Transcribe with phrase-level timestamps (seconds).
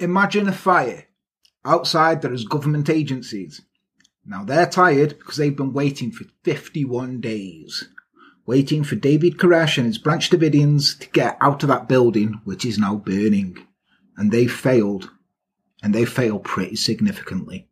[0.00, 1.06] Imagine a fire.
[1.64, 3.62] Outside, there is government agencies.
[4.24, 7.88] Now they're tired because they've been waiting for 51 days.
[8.46, 12.64] Waiting for David Koresh and his Branch Davidians to get out of that building, which
[12.64, 13.58] is now burning.
[14.16, 15.10] And they've failed.
[15.82, 17.68] And they failed pretty significantly.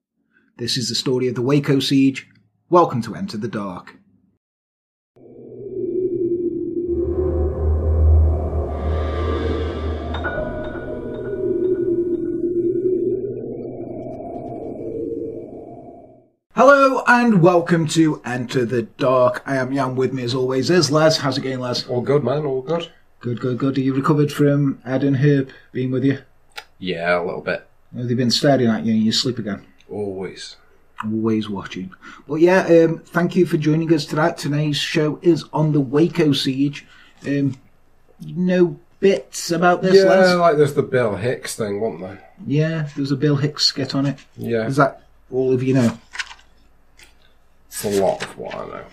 [0.56, 2.26] This is the story of the Waco siege.
[2.68, 3.94] Welcome to Enter the Dark.
[16.56, 19.42] Hello and welcome to Enter the Dark.
[19.44, 19.94] I am Jan.
[19.94, 21.18] With me as always is Les.
[21.18, 21.86] How's it going, Les?
[21.86, 22.46] All good, man.
[22.46, 22.90] All good.
[23.20, 23.76] Good, good, good.
[23.76, 26.20] Are you recovered from Ed and Herb being with you?
[26.78, 27.66] Yeah, a little bit.
[27.94, 29.66] Have they been staring at you in your sleep again?
[29.90, 30.56] Always.
[31.04, 31.92] Always watching.
[32.26, 34.38] But yeah, um, thank you for joining us tonight.
[34.38, 36.86] Today's show is on the Waco siege.
[37.26, 37.58] Um,
[38.18, 40.34] no bits about this, yeah, Les?
[40.36, 42.30] like there's the Bill Hicks thing, wasn't there?
[42.46, 44.20] Yeah, there's a Bill Hicks skit on it.
[44.38, 45.98] Yeah, Is that all of you know?
[47.76, 48.84] It's a lot of what I know.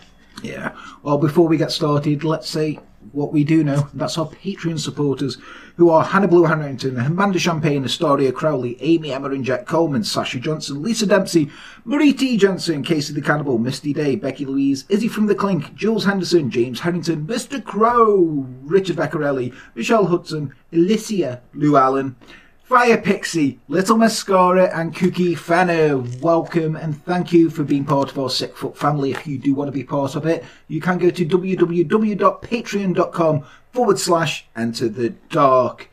[0.41, 0.75] Yeah.
[1.03, 2.79] Well, before we get started, let's say
[3.13, 3.87] what we do know.
[3.93, 5.37] That's our Patreon supporters,
[5.77, 10.37] who are Hannah Blue Harrington, Amanda Champagne, Astoria Crowley, Amy Emma and Jack Coleman, Sasha
[10.37, 11.49] Johnson, Lisa Dempsey,
[11.85, 12.35] Marie T.
[12.35, 16.81] Johnson, Casey the Cannibal, Misty Day, Becky Louise, Izzy from the Clink, Jules Henderson, James
[16.81, 17.63] Harrington, Mr.
[17.63, 22.17] Crow, Richard Beccarelli, Michelle Hudson, Alicia Lou Allen,
[22.63, 25.97] Fire Pixie, Little Mascara, and Cookie Fenner.
[26.21, 29.11] Welcome and thank you for being part of our Sick Foot family.
[29.11, 33.99] If you do want to be part of it, you can go to www.patreon.com forward
[33.99, 35.89] slash enter the dark.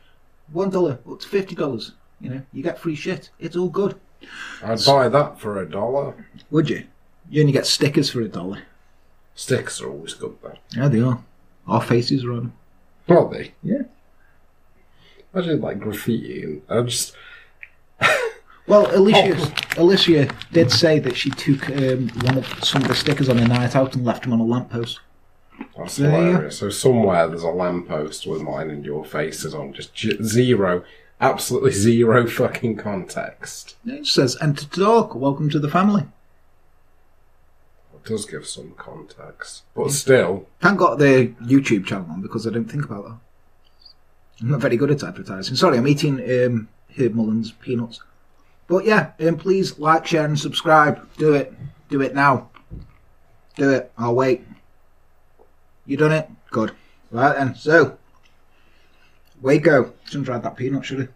[0.51, 1.91] One dollar up to fifty dollars.
[2.21, 3.29] You know, you get free shit.
[3.39, 3.99] It's all good.
[4.63, 6.25] I'd buy that for a dollar.
[6.51, 6.85] Would you?
[7.29, 8.63] You only get stickers for a dollar.
[9.35, 10.57] Sticks are always good, though.
[10.75, 11.23] Yeah, they are.
[11.67, 12.53] Our faces are on.
[13.09, 13.53] Are they?
[13.63, 13.83] Yeah.
[15.33, 17.15] Imagine like graffiti and I just
[18.67, 23.27] Well, Alicia, Alicia did say that she took um, one of some of the stickers
[23.27, 24.99] on a night out and left them on a lamppost.
[25.77, 26.25] that's There you go.
[26.25, 26.57] hilarious.
[26.59, 30.83] So somewhere there's a lamppost with mine and your faces on, just j- zero,
[31.19, 33.75] absolutely zero fucking context.
[33.85, 36.03] It says, Enter the Dark, welcome to the family.
[37.93, 42.51] It does give some context, but still, Haven't got the YouTube channel on because I
[42.51, 43.17] don't think about that.
[44.41, 45.55] I'm not very good at advertising.
[45.55, 48.01] Sorry, I'm eating um, Herb Mullins peanuts.
[48.67, 51.07] But yeah, um, please like, share, and subscribe.
[51.17, 51.53] Do it.
[51.89, 52.49] Do it now.
[53.55, 53.91] Do it.
[53.97, 54.45] I'll wait.
[55.85, 56.29] You done it?
[56.49, 56.71] Good.
[57.11, 57.55] Right then.
[57.55, 57.97] So,
[59.41, 59.93] Waco.
[60.05, 61.07] Shouldn't have tried that peanut, should I?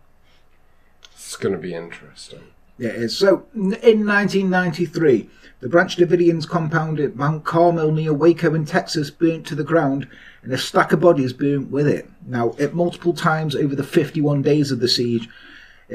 [1.14, 2.40] it's going to be interesting.
[2.78, 3.18] It is.
[3.18, 5.30] So, in 1993,
[5.62, 10.08] the Branch Davidians compound at Mount Carmel near Waco in Texas burnt to the ground,
[10.44, 12.10] and a stack of bodies burnt with it.
[12.28, 15.30] Now, at multiple times over the 51 days of the siege,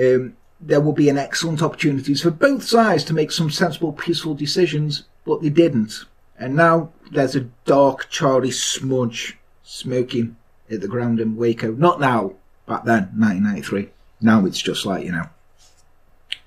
[0.01, 4.35] um, there will be an excellent opportunities for both sides to make some sensible, peaceful
[4.35, 6.05] decisions, but they didn't.
[6.39, 10.37] And now there's a dark, charry smudge smoking
[10.71, 11.73] at the ground in Waco.
[11.73, 12.35] Not now,
[12.67, 13.91] back then, 1993.
[14.23, 15.29] Now it's just like, you know,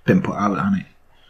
[0.05, 0.85] been put out on it.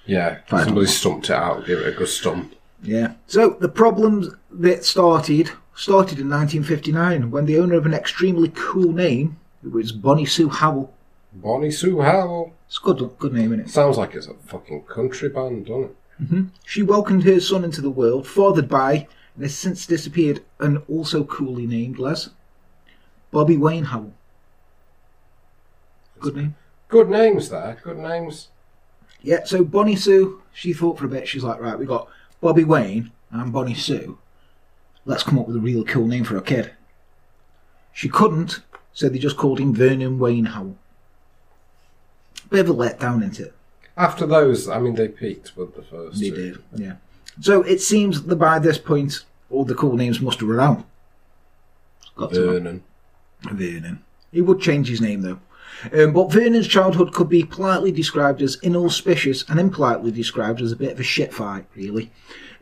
[0.06, 0.66] Yeah, Fine.
[0.66, 2.56] somebody stumped it out, give it a good stump.
[2.82, 3.14] Yeah.
[3.28, 8.92] So the problems that started started in 1959 when the owner of an extremely cool
[8.92, 10.94] name, it was Bonnie Sue Howell.
[11.34, 12.54] Bonnie Sue Howell.
[12.68, 13.70] It's a good, good name, isn't it?
[13.70, 15.96] Sounds like it's a fucking country band, doesn't it?
[16.22, 16.44] Mm-hmm.
[16.66, 21.24] She welcomed her son into the world, fathered by, and has since disappeared, an also
[21.24, 22.30] coolly named Les,
[23.32, 24.14] Bobby Wayne Howell.
[26.20, 26.56] Good name.
[26.88, 28.50] Good names there, good names.
[29.24, 32.10] Yeah, so Bonnie Sue, she thought for a bit, she's like, right, we got
[32.42, 34.18] Bobby Wayne and Bonnie Sue.
[35.06, 36.72] Let's come up with a real cool name for a kid.
[37.94, 38.60] She couldn't,
[38.94, 40.76] so they just called him Vernon Wayne Howell.
[42.50, 43.54] Bit of a letdown, isn't it?
[43.96, 46.36] After those, I mean, they peaked with the first They two.
[46.36, 46.96] did, yeah.
[47.40, 50.86] So it seems that by this point, all the cool names must have run out.
[52.16, 52.34] Got.
[52.34, 52.84] Vernon.
[53.44, 54.04] Vernon.
[54.32, 55.40] He would change his name though.
[55.92, 60.76] Um, but Vernon's childhood could be politely described as inauspicious and impolitely described as a
[60.78, 62.12] bit of a shit fight, really.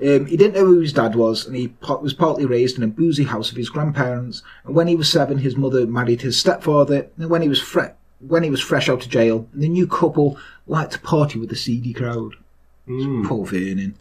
[0.02, 2.88] Um, he didn't know who his dad was, and he was partly raised in a
[2.88, 4.42] boozy house of his grandparents.
[4.66, 7.08] And when he was seven, his mother married his stepfather.
[7.18, 10.38] And when he was fre- when he was fresh out of jail, the new couple
[10.68, 12.36] liked to party with the seedy crowd.
[13.28, 13.96] Poor Vernon.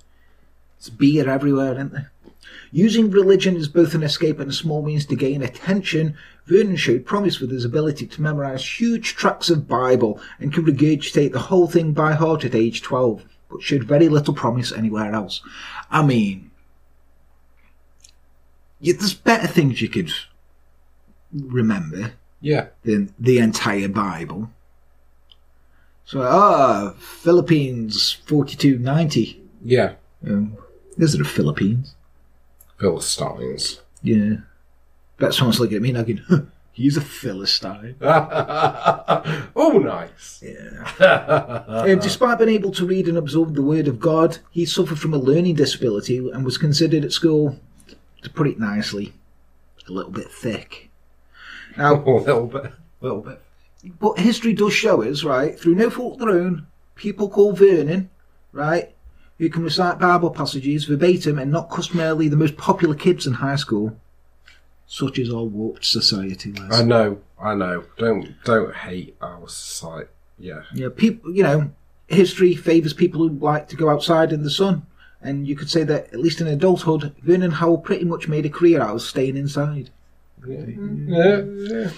[0.79, 2.11] It's beer everywhere, isn't there?
[2.73, 6.17] Using religion as both an escape and a small means to gain attention,
[6.47, 11.33] Vernon showed promise with his ability to memorize huge tracts of Bible and could regurgitate
[11.33, 15.43] the whole thing by heart at age 12, but showed very little promise anywhere else.
[15.91, 16.51] I mean,
[18.81, 20.11] yeah, there's better things you could
[21.33, 22.69] remember Yeah.
[22.85, 24.51] than the entire Bible.
[26.05, 29.41] So, ah, Philippines 4290.
[29.65, 29.95] Yeah.
[30.27, 30.57] Um,
[30.97, 31.95] is it the Philippines?
[32.81, 33.81] Philistines.
[34.03, 34.37] Yeah.
[35.19, 36.41] Bet someone's looking at me and thinking, "Huh,
[36.73, 37.97] he's a Philistine.
[38.00, 40.43] oh, nice.
[40.43, 41.65] Yeah.
[41.69, 45.12] um, despite being able to read and absorb the word of God, he suffered from
[45.12, 47.59] a learning disability and was considered at school,
[48.23, 49.12] to put it nicely,
[49.88, 50.88] a little bit thick.
[51.77, 52.65] Now, a little bit.
[52.65, 52.73] A
[53.03, 53.43] little bit.
[53.99, 58.09] but history does show us, right, through no fault of their own, people called Vernon,
[58.53, 58.94] right,
[59.41, 63.57] who can recite Bible passages verbatim and not customarily the most popular kids in high
[63.57, 63.97] school.
[64.87, 66.81] Such is our warped society, Les.
[66.81, 67.19] I know.
[67.41, 67.85] I know.
[67.97, 70.11] Don't don't hate our society.
[70.39, 70.63] Yeah.
[70.75, 71.71] Yeah, people, you know,
[72.09, 74.83] history favours people who like to go outside in the sun.
[75.23, 78.51] And you could say that, at least in adulthood, Vernon Howell pretty much made a
[78.51, 79.91] career out of staying inside.
[80.47, 80.65] Yeah.
[80.67, 81.91] yeah.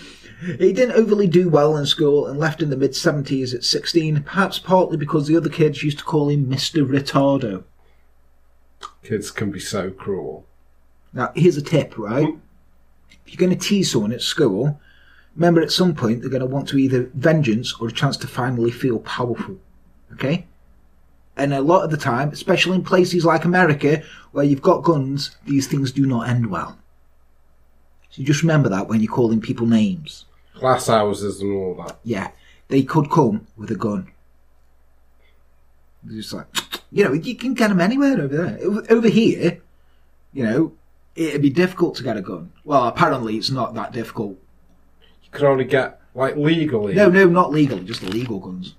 [0.42, 4.24] He didn't overly do well in school and left in the mid 70s at 16,
[4.24, 6.84] perhaps partly because the other kids used to call him Mr.
[6.84, 7.62] Retardo.
[9.04, 10.44] Kids can be so cruel.
[11.12, 12.36] Now, here's a tip, right?
[13.10, 14.80] If you're going to tease someone at school,
[15.36, 18.26] remember at some point they're going to want to either vengeance or a chance to
[18.26, 19.58] finally feel powerful.
[20.14, 20.46] Okay?
[21.36, 24.02] And a lot of the time, especially in places like America
[24.32, 26.78] where you've got guns, these things do not end well.
[28.10, 30.26] So just remember that when you're calling people names.
[30.62, 31.98] Glass houses and all that.
[32.04, 32.30] Yeah,
[32.68, 34.12] they could come with a gun.
[36.06, 36.46] It's Just like,
[36.92, 38.58] you know, you can get them anywhere over there.
[38.88, 39.60] Over- here,
[40.32, 40.72] you know,
[41.16, 42.52] it'd be difficult to get a gun.
[42.62, 44.38] Well, apparently it's not that difficult.
[45.24, 46.94] You can only get like legally.
[46.94, 48.76] No, no, not legally, just illegal guns.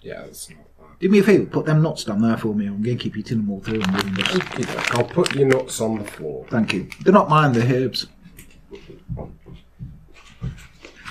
[0.00, 0.98] Yeah, it's not that.
[0.98, 2.66] Do me a favour, put them nuts down there for me.
[2.66, 3.82] I'm going to keep eating them all through.
[3.82, 4.68] and doing this.
[4.90, 6.44] I'll put your nuts on the floor.
[6.50, 6.88] Thank you.
[7.04, 8.08] They're not mine, they're Herb's.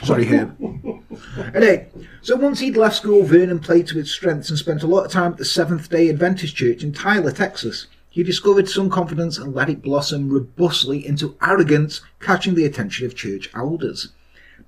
[0.03, 0.55] Sorry, Herb.
[1.55, 1.87] anyway,
[2.21, 5.11] so once he'd left school, Vernon played to his strengths and spent a lot of
[5.11, 7.87] time at the Seventh day Adventist Church in Tyler, Texas.
[8.09, 13.15] He discovered some confidence and let it blossom robustly into arrogance, catching the attention of
[13.15, 14.09] church elders.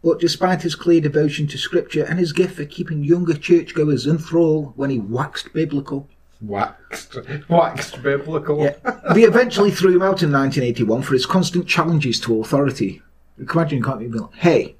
[0.04, 4.74] But despite his clear devotion to Scripture and his gift for keeping younger churchgoers enthralled
[4.76, 6.08] when he waxed biblical,
[6.42, 7.18] Waxed.
[7.50, 8.64] Waxed biblical.
[8.64, 8.76] yeah.
[9.14, 13.02] They eventually threw him out in 1981 for his constant challenges to authority.
[13.38, 14.10] You can imagine, can't you?
[14.10, 14.76] Be like, hey,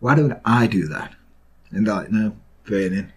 [0.00, 1.14] why don't I do that?
[1.70, 3.12] And they're like, no, Vernon.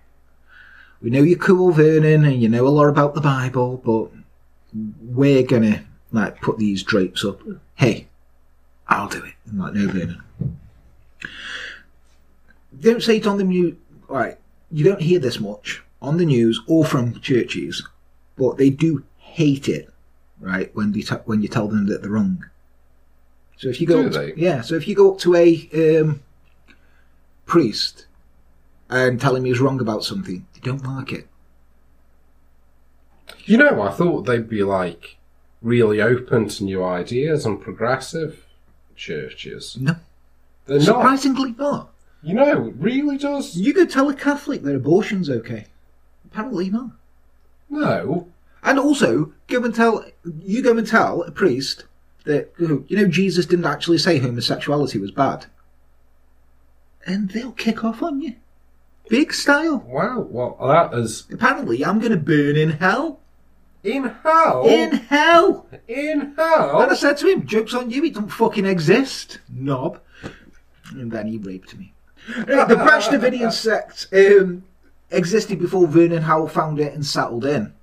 [1.01, 4.09] We know you're cool, Vernon, and you know a lot about the Bible, but
[5.01, 7.39] we're gonna like put these drapes up.
[7.75, 8.07] Hey,
[8.87, 9.33] I'll do it.
[9.45, 10.21] And like, no, Vernon.
[12.73, 13.75] They don't say it on the news.
[14.07, 14.37] Right,
[14.71, 17.85] you don't hear this much on the news or from churches,
[18.37, 19.89] but they do hate it,
[20.39, 20.73] right?
[20.75, 22.43] When they t- when you tell them that they're wrong.
[23.57, 24.61] So if you go, to- yeah.
[24.61, 26.23] So if you go up to a um,
[27.49, 28.05] priest
[28.89, 31.27] and tell him he's wrong about something, they don't like it.
[33.45, 35.17] You know, I thought they'd be like
[35.61, 38.45] really open to new ideas and progressive
[38.95, 39.77] churches.
[39.79, 39.95] No,
[40.65, 40.85] They're not.
[40.85, 41.91] surprisingly not.
[42.21, 43.55] You know, it really does.
[43.55, 45.65] You go tell a Catholic that abortion's okay.
[46.25, 46.91] Apparently not.
[47.69, 48.27] No.
[48.61, 50.05] And also, go and tell
[50.43, 51.85] you go and tell a priest
[52.25, 55.45] that you know Jesus didn't actually say homosexuality was bad,
[57.09, 58.35] and they'll kick off on you,
[59.09, 59.83] big style.
[59.85, 60.19] Wow.
[60.29, 63.19] Well, that is Apparently, I'm going to burn in hell.
[63.83, 64.65] in hell.
[64.65, 65.67] In hell.
[65.87, 66.81] in hell.
[66.81, 68.03] And I said to him, "Jokes on you!
[68.05, 69.99] It don't fucking exist, knob."
[70.91, 71.93] And then he raped me.
[72.27, 74.63] The Branch Davidian sect um,
[75.09, 77.73] existed before Vernon Howell found it and settled in.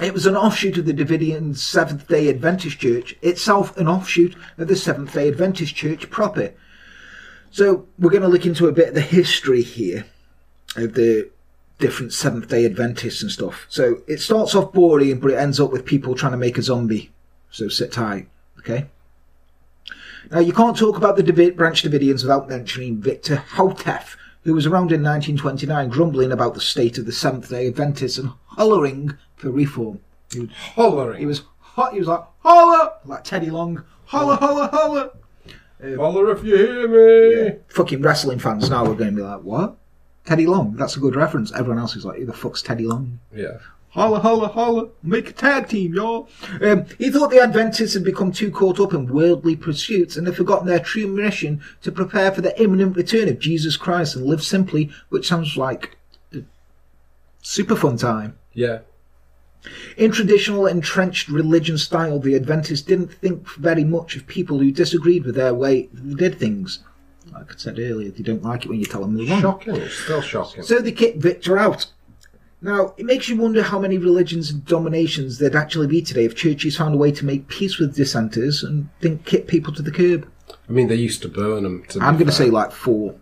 [0.00, 4.66] It was an offshoot of the Davidian Seventh Day Adventist Church, itself an offshoot of
[4.68, 6.52] the Seventh Day Adventist Church proper.
[7.52, 10.06] So we're going to look into a bit of the history here
[10.74, 11.30] of the
[11.78, 13.66] different Seventh Day Adventists and stuff.
[13.68, 16.62] So it starts off boring, but it ends up with people trying to make a
[16.62, 17.10] zombie.
[17.50, 18.28] So sit tight,
[18.58, 18.86] okay?
[20.30, 24.64] Now you can't talk about the David, Branch Davidians without mentioning Victor Houteff, who was
[24.64, 29.50] around in 1929 grumbling about the state of the Seventh Day Adventists and hollering for
[29.50, 30.00] reform.
[30.32, 31.18] He was, Hollering.
[31.18, 31.92] he was hot.
[31.92, 35.10] He was like holler, like Teddy Long, holler, holler, holler.
[35.82, 37.58] Holler if you hear me.
[37.68, 39.76] Fucking wrestling fans now are going to be like, what?
[40.24, 40.76] Teddy Long?
[40.76, 41.52] That's a good reference.
[41.52, 43.18] Everyone else is like, who the fuck's Teddy Long?
[43.34, 43.58] Yeah.
[43.90, 44.88] Holla, holla, holla.
[45.02, 46.28] Make a tag team, y'all.
[46.62, 50.36] Um, he thought the Adventists had become too caught up in worldly pursuits and had
[50.36, 54.42] forgotten their true mission to prepare for the imminent return of Jesus Christ and live
[54.42, 55.98] simply, which sounds like
[56.32, 56.38] a
[57.42, 58.38] super fun time.
[58.54, 58.78] Yeah.
[59.96, 65.24] In traditional entrenched religion style, the Adventists didn't think very much of people who disagreed
[65.24, 66.80] with their way they did things.
[67.32, 69.40] Like I said earlier, they don't like it when you tell them they're wrong.
[69.40, 69.76] Shocking.
[69.76, 70.62] It's still shocking.
[70.62, 71.86] So they kicked Victor out.
[72.60, 76.36] Now, it makes you wonder how many religions and dominations there'd actually be today if
[76.36, 79.90] churches found a way to make peace with dissenters and didn't kick people to the
[79.90, 80.28] curb.
[80.68, 81.84] I mean, they used to burn them.
[81.88, 83.16] To I'm going to say like four.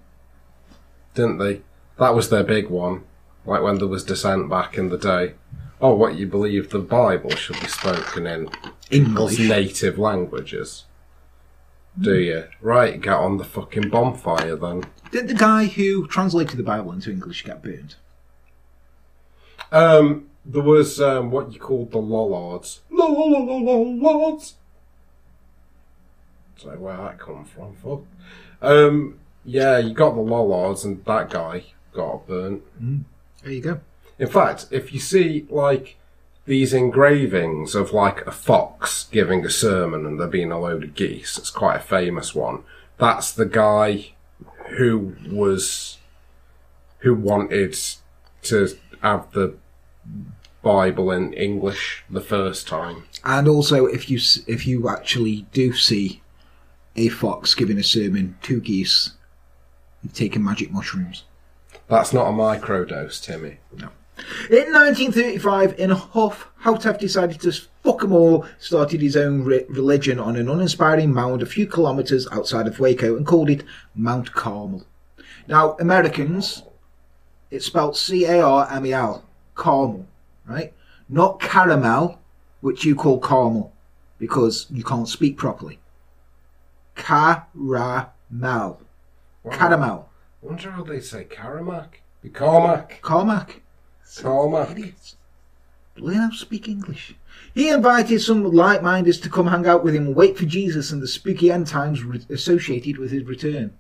[1.15, 1.63] didn't they?
[1.99, 3.05] That was their big one.
[3.47, 5.35] Like when there was dissent back in the day.
[5.81, 8.51] Oh, what you believe the Bible should be spoken in
[8.91, 9.39] English.
[9.39, 10.85] native languages?
[11.99, 12.45] Do you?
[12.61, 14.85] Right, get on the fucking bonfire then.
[15.11, 17.97] Did the guy who translated the Bible into English get burned?
[19.73, 22.81] Um, there was um, what you called the Lollards.
[22.91, 24.55] Lollards.
[26.57, 27.75] So where that come from?
[27.77, 28.03] Fuck.
[28.61, 32.63] Um, yeah, you got the Lollards, and that guy got burnt.
[33.43, 33.81] There you go.
[34.21, 35.97] In fact, if you see like
[36.45, 40.95] these engravings of like a fox giving a sermon and there being a load of
[40.95, 42.63] geese, it's quite a famous one.
[42.99, 44.13] That's the guy
[44.77, 45.97] who was
[46.99, 47.79] who wanted
[48.43, 49.55] to have the
[50.63, 53.05] Bible in English the first time.
[53.25, 56.21] And also, if you if you actually do see
[56.95, 59.13] a fox giving a sermon to geese,
[60.03, 61.25] you've taken magic mushrooms.
[61.89, 63.61] That's not a microdose, Timmy.
[64.51, 69.65] In 1935, in a huff, Houteff decided to fuck 'em all, started his own re-
[69.69, 74.33] religion on an uninspiring mound a few kilometres outside of Waco and called it Mount
[74.33, 74.85] Carmel.
[75.49, 76.63] Now, Americans,
[77.51, 79.25] it's spelled C-A-R-M-E-L,
[79.55, 80.07] Carmel,
[80.47, 80.73] right?
[81.09, 82.19] Not caramel,
[82.61, 83.73] which you call Carmel,
[84.19, 85.79] because you can't speak properly.
[86.95, 88.13] Caramel.
[88.31, 88.81] Wow.
[89.51, 90.09] Caramel.
[90.43, 92.01] I wonder how they say Caramac.
[92.23, 93.01] Be Cormac.
[93.03, 93.63] Carmack.
[94.19, 94.71] Cormac.
[94.73, 95.17] Idiots.
[95.97, 97.15] Learn how to speak English.
[97.55, 101.03] He invited some like-mindeds to come hang out with him and wait for Jesus and
[101.03, 102.01] the spooky end times
[102.31, 103.73] associated with his return.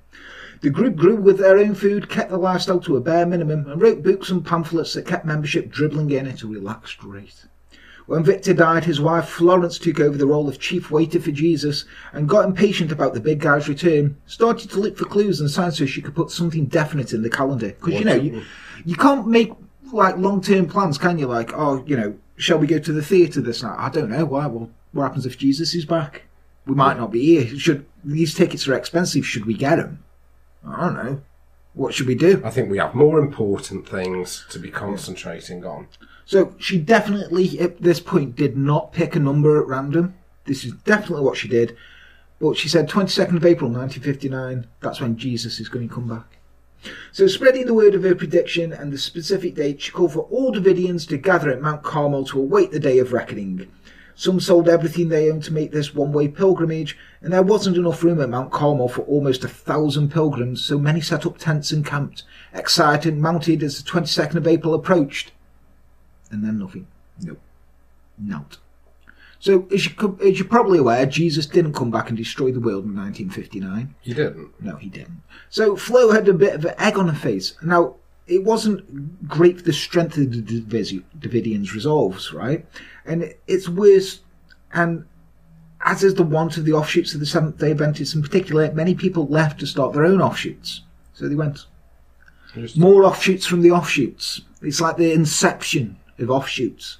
[0.61, 3.81] The group grew with their own food, kept the lifestyle to a bare minimum, and
[3.81, 7.47] wrote books and pamphlets that kept membership dribbling in at a relaxed rate.
[8.07, 11.85] When Victor died, his wife Florence took over the role of chief waiter for Jesus
[12.13, 14.17] and got impatient about the big guy's return.
[14.27, 17.31] Started to look for clues and signs so she could put something definite in the
[17.31, 17.69] calendar.
[17.69, 18.43] Because you know, you,
[18.85, 19.53] you can't make
[19.93, 21.27] like long-term plans, can you?
[21.27, 23.77] Like, oh, you know, shall we go to the theatre this night?
[23.79, 24.25] I don't know.
[24.25, 24.47] Why?
[24.47, 26.23] Well, what happens if Jesus is back?
[26.67, 27.59] We might not be here.
[27.59, 29.27] Should these tickets are expensive?
[29.27, 30.03] Should we get them?
[30.67, 31.21] I don't know.
[31.75, 32.43] What should we do?
[32.45, 35.87] I think we have more important things to be concentrating on.
[36.25, 40.15] So she definitely, at this point, did not pick a number at random.
[40.45, 41.77] This is definitely what she did.
[42.41, 46.39] But she said 22nd of April 1959, that's when Jesus is going to come back.
[47.13, 50.53] So spreading the word of her prediction and the specific date, she called for all
[50.53, 53.71] Davidians to gather at Mount Carmel to await the day of reckoning.
[54.15, 58.21] Some sold everything they owned to make this one-way pilgrimage, and there wasn't enough room
[58.21, 62.25] at Mount Carmel for almost a thousand pilgrims, so many set up tents and camped,
[62.53, 65.33] excited and mounted as the 22nd of April approached
[66.31, 66.87] and then nothing.
[67.21, 67.41] Nope.
[68.19, 68.59] Not.
[69.41, 72.61] So, as, you, could- as you're probably aware, Jesus didn't come back and destroy the
[72.61, 73.95] world in 1959.
[74.03, 74.51] He didn't.
[74.63, 75.23] No, he didn't.
[75.49, 77.55] So, Flo had a bit of an egg on her face.
[77.63, 80.43] Now, it wasn't great for the strength of the
[81.19, 82.65] Davidians' resolves, right?
[83.07, 84.21] And it's worse,
[84.73, 85.05] and
[85.85, 88.95] as is the want of the offshoots of the Seventh day Adventists in particular, many
[88.95, 90.83] people left to start their own offshoots.
[91.15, 91.65] So they went
[92.77, 94.43] more offshoots from the offshoots.
[94.63, 96.99] It's like the inception of offshoots.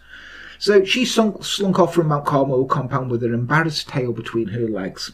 [0.61, 4.69] So she sunk, slunk off from Mount Carmel compound with an embarrassed tail between her
[4.69, 5.12] legs.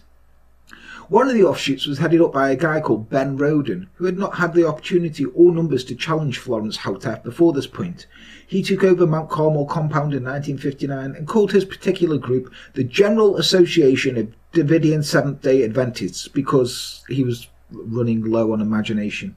[1.08, 4.18] One of the offshoots was headed up by a guy called Ben Roden, who had
[4.18, 8.08] not had the opportunity or numbers to challenge Florence Houteff before this point.
[8.44, 13.36] He took over Mount Carmel compound in 1959 and called his particular group the General
[13.36, 19.36] Association of Davidian Seventh-day Adventists because he was running low on imagination.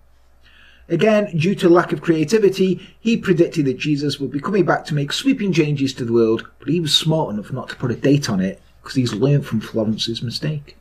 [0.90, 4.96] Again, due to lack of creativity, he predicted that Jesus would be coming back to
[4.96, 7.96] make sweeping changes to the world, but he was smart enough not to put a
[7.96, 10.78] date on it because he's learned from Florence's mistake.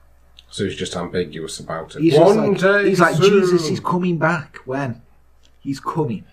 [0.50, 2.02] So he's just ambiguous about it.
[2.02, 3.42] He's One like, day he's like soon.
[3.42, 4.58] Jesus is coming back.
[4.64, 5.02] When?
[5.60, 6.24] He's coming.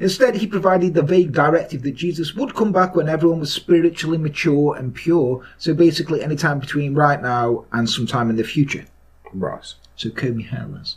[0.00, 4.18] Instead, he provided the vague directive that Jesus would come back when everyone was spiritually
[4.18, 5.46] mature and pure.
[5.58, 8.86] So basically, any time between right now and sometime in the future.
[9.32, 9.74] Right.
[9.96, 10.96] So comb your hair, Les.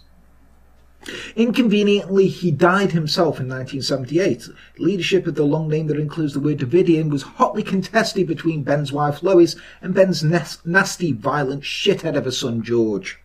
[1.36, 4.50] Inconveniently, he died himself in 1978.
[4.80, 8.92] Leadership of the long name that includes the word Davidian was hotly contested between Ben's
[8.92, 13.20] wife Lois and Ben's nas- nasty, violent shithead of a son George.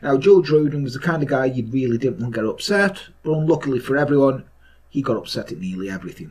[0.00, 3.00] Now, George Roden was the kind of guy you really didn't want to get upset,
[3.22, 4.44] but unluckily for everyone,
[4.88, 6.30] he got upset at nearly everything.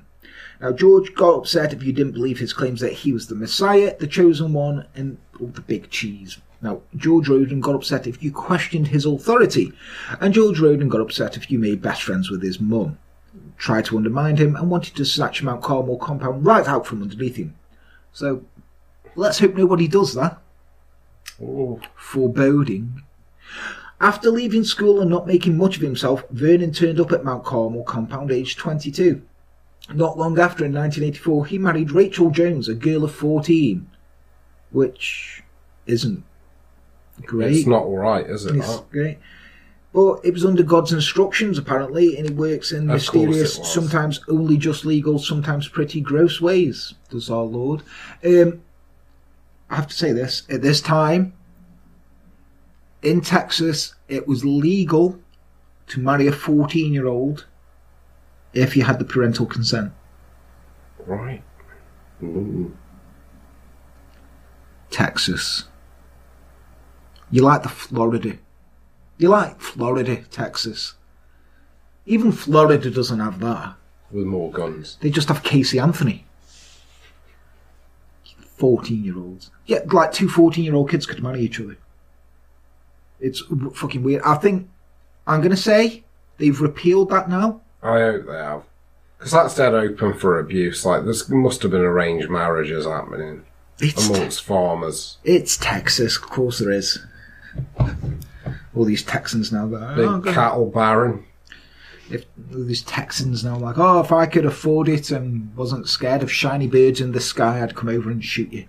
[0.61, 3.97] Now, George got upset if you didn't believe his claims that he was the Messiah,
[3.99, 6.37] the chosen one, and the big cheese.
[6.63, 9.73] Now, George Roden got upset if you questioned his authority,
[10.21, 12.97] and George Roden got upset if you made best friends with his mum,
[13.57, 17.35] tried to undermine him, and wanted to snatch Mount Carmel compound right out from underneath
[17.35, 17.53] him.
[18.13, 18.45] So,
[19.17, 20.41] let's hope nobody does that.
[21.41, 21.81] Ooh.
[21.95, 23.03] Foreboding.
[23.99, 27.83] After leaving school and not making much of himself, Vernon turned up at Mount Carmel
[27.83, 29.21] compound aged 22.
[29.93, 33.85] Not long after, in 1984, he married Rachel Jones, a girl of 14,
[34.71, 35.43] which
[35.85, 36.23] isn't
[37.21, 37.57] great.
[37.57, 38.55] It's not right, is it?
[38.55, 38.89] It's that?
[38.89, 39.19] great.
[39.93, 44.57] But it was under God's instructions, apparently, and it works in Of mysterious, sometimes only
[44.57, 47.83] just legal, sometimes pretty gross ways, does our Lord.
[48.25, 48.61] Um,
[49.69, 51.33] I have to say this at this time,
[53.03, 55.19] in Texas, it was legal
[55.87, 57.45] to marry a 14 year old
[58.53, 59.91] if you had the parental consent.
[61.05, 61.43] Right.
[64.89, 65.65] Texas.
[67.33, 68.37] You like the Florida.
[69.17, 70.93] You like Florida, Texas.
[72.05, 73.73] Even Florida doesn't have that.
[74.11, 74.99] With more guns.
[75.01, 76.27] They just have Casey Anthony.
[78.57, 79.49] 14 year olds.
[79.65, 81.75] Yeah, like two 14 year old kids could marry each other.
[83.19, 83.41] It's
[83.73, 84.21] fucking weird.
[84.21, 84.69] I think,
[85.25, 86.03] I'm going to say,
[86.37, 87.61] they've repealed that now.
[87.81, 88.61] I hope they have.
[89.17, 90.85] Because that's dead open for abuse.
[90.85, 93.43] Like, there must have been arranged marriages happening
[93.79, 95.17] It's, te- amongst farmers.
[95.23, 96.99] it's Texas, of course there is.
[98.75, 100.33] All these Texans now go, Big oh, God.
[100.33, 101.25] cattle baron.
[102.09, 106.31] if these Texans now like, oh, if I could afford it and wasn't scared of
[106.31, 108.65] shiny birds in the sky, I'd come over and shoot you.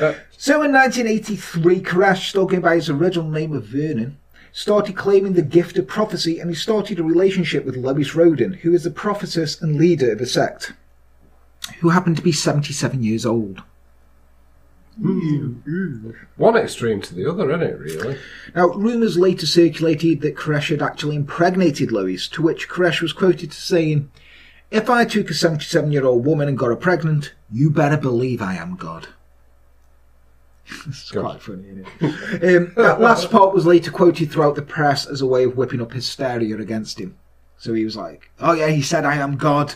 [0.00, 4.18] Uh, So in 1983, Koresh, still going by his original name of Vernon,
[4.52, 8.74] started claiming the gift of prophecy and he started a relationship with Lois Roden, who
[8.74, 10.72] is the prophetess and leader of the sect,
[11.80, 13.62] who happened to be 77 years old.
[14.98, 18.18] One extreme to the other, isn't it, really?
[18.54, 23.50] Now, rumours later circulated that Koresh had actually impregnated Lois, to which Koresh was quoted
[23.50, 24.10] as saying,
[24.70, 28.40] If I took a 77 year old woman and got her pregnant, you better believe
[28.40, 29.08] I am God.
[30.88, 32.56] it's quite funny, isn't it?
[32.56, 35.82] um, that last part was later quoted throughout the press as a way of whipping
[35.82, 37.16] up hysteria against him.
[37.58, 39.74] So he was like, Oh, yeah, he said, I am God.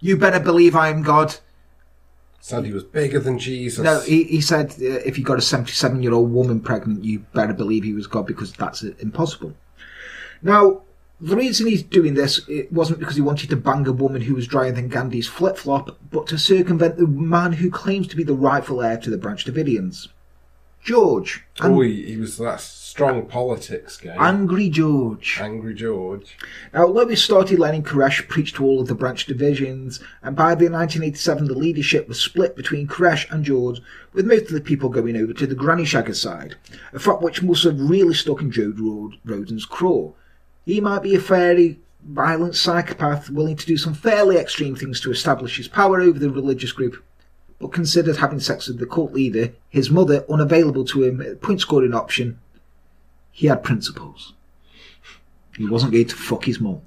[0.00, 1.36] You better believe I am God.
[2.40, 3.84] Said he was bigger than Jesus.
[3.84, 7.20] No, he, he said uh, if you got a 77 year old woman pregnant, you
[7.34, 9.54] better believe he was God because that's uh, impossible.
[10.40, 10.82] Now,
[11.20, 14.36] the reason he's doing this it wasn't because he wanted to bang a woman who
[14.36, 18.22] was drier than Gandhi's flip flop, but to circumvent the man who claims to be
[18.22, 20.08] the rightful heir to the Branch Davidians.
[20.88, 21.44] George.
[21.60, 24.16] Ang- Oh, he, he was that strong politics guy.
[24.18, 25.38] Angry George.
[25.40, 26.36] Angry George.
[26.72, 30.70] Now, Lois started letting Koresh preach to all of the branch divisions, and by the
[30.70, 33.80] 1987, the leadership was split between Koresh and George,
[34.14, 36.56] with most of the people going over to the Granny Shagger side,
[36.94, 40.12] a fact which must have really stuck in Joe Rod- Roden's craw.
[40.64, 45.10] He might be a fairly violent psychopath willing to do some fairly extreme things to
[45.10, 47.02] establish his power over the religious group,
[47.58, 51.60] but considered having sex with the cult leader, his mother, unavailable to him at point
[51.60, 52.38] scoring option.
[53.32, 54.32] He had principles.
[55.56, 56.82] He wasn't going to fuck his mum.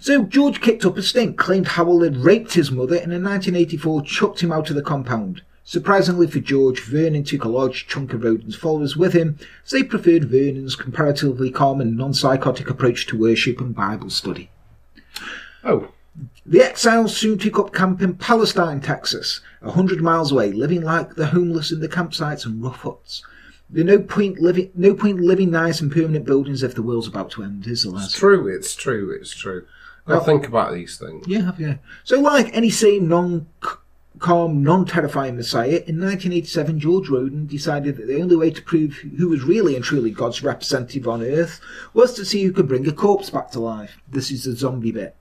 [0.00, 4.02] So George kicked up a stink, claimed Howell had raped his mother, and in 1984
[4.02, 5.42] chucked him out of the compound.
[5.64, 9.82] Surprisingly for George, Vernon took a large chunk of Roden's followers with him, as they
[9.82, 14.48] preferred Vernon's comparatively calm and non-psychotic approach to worship and Bible study.
[15.64, 15.88] Oh,
[16.48, 21.16] The exiles soon took up camp in Palestine, Texas, a hundred miles away, living like
[21.16, 23.24] the homeless in the campsites and rough huts.
[23.68, 27.32] There's no point living, no point living nice in permanent buildings if the world's about
[27.32, 29.66] to end, is there, it's true, it's true, it's true.
[30.06, 31.26] I think about these things.
[31.26, 31.78] Yeah, yeah.
[32.04, 33.48] So, like any sane, non
[34.20, 38.94] calm, non terrifying Messiah, in 1987, George Roden decided that the only way to prove
[38.94, 41.60] who was really and truly God's representative on Earth
[41.92, 43.98] was to see who could bring a corpse back to life.
[44.08, 45.16] This is the zombie bit.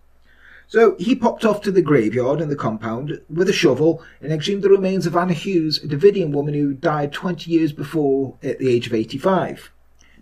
[0.67, 4.63] So he popped off to the graveyard in the compound with a shovel and exhumed
[4.63, 8.69] the remains of Anna Hughes, a Davidian woman who died 20 years before at the
[8.69, 9.71] age of 85.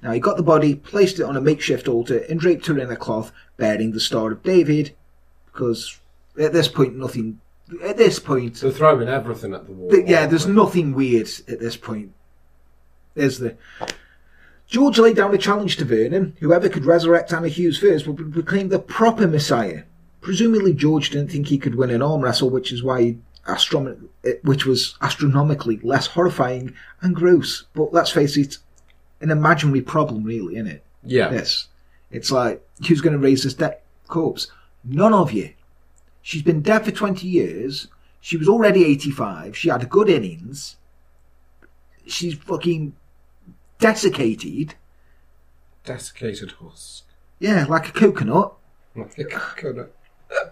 [0.02, 2.92] Now he got the body, placed it on a makeshift altar, and draped her in
[2.92, 4.94] a cloth bearing the Star of David,
[5.46, 5.98] because
[6.40, 7.40] at this point nothing.
[7.82, 9.90] At this point, They're throwing everything at the wall.
[9.90, 12.12] th- yeah, there's nothing weird at this point.
[13.16, 13.56] Is there?
[14.68, 16.36] George laid down a challenge to Vernon.
[16.42, 19.84] Whoever could resurrect Anna Hughes first would be proclaimed the proper Messiah.
[20.24, 24.08] Presumably, George didn't think he could win an arm wrestle, which is why he astrom-
[24.24, 27.66] eh, which was astronomically less horrifying and gross.
[27.74, 28.60] But let's face it, it's
[29.20, 30.84] an imaginary problem, really, isn't it?
[31.04, 31.30] Yeah.
[31.30, 31.68] Yes.
[32.10, 34.48] It's like, who's going to raise this dead corpse?
[34.86, 35.54] None of you.
[36.22, 37.88] She's been dead for 20 years.
[38.22, 39.58] She was already 85.
[39.58, 40.78] She had a good innings.
[42.08, 42.96] She's fucking
[43.78, 44.76] desiccated.
[45.84, 47.04] Desiccated husk.
[47.40, 48.54] Yeah, like a coconut.
[48.96, 49.94] Like a coconut.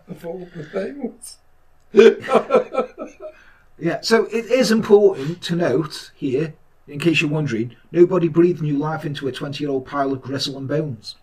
[0.07, 1.37] Of all the things.
[3.81, 6.53] Yeah, so it is important to note here,
[6.87, 10.21] in case you're wondering, nobody breathed new life into a 20 year old pile of
[10.21, 11.15] gristle and bones.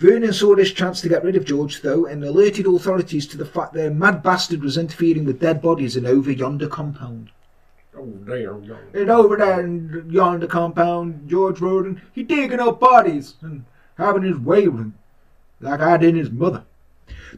[0.00, 3.46] Vernon saw this chance to get rid of George, though, and alerted authorities to the
[3.46, 7.30] fact their mad bastard was interfering with dead bodies in over yonder compound.
[7.96, 8.66] Oh, damn.
[8.66, 8.78] damn.
[8.94, 13.64] And over there in yonder compound, George Roden, he digging up bodies and
[13.96, 14.94] having his way with 'em,
[15.60, 16.64] like I did his mother.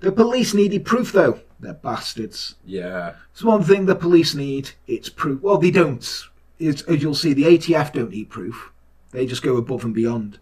[0.01, 1.41] The police needed proof, though.
[1.61, 2.57] They're bastards.
[2.65, 3.15] Yeah.
[3.33, 4.71] It's one thing the police need.
[4.87, 5.41] It's proof.
[5.43, 6.05] Well, they don't.
[6.59, 8.71] It's, as you'll see, the ATF don't need proof.
[9.13, 10.39] They just go above and beyond.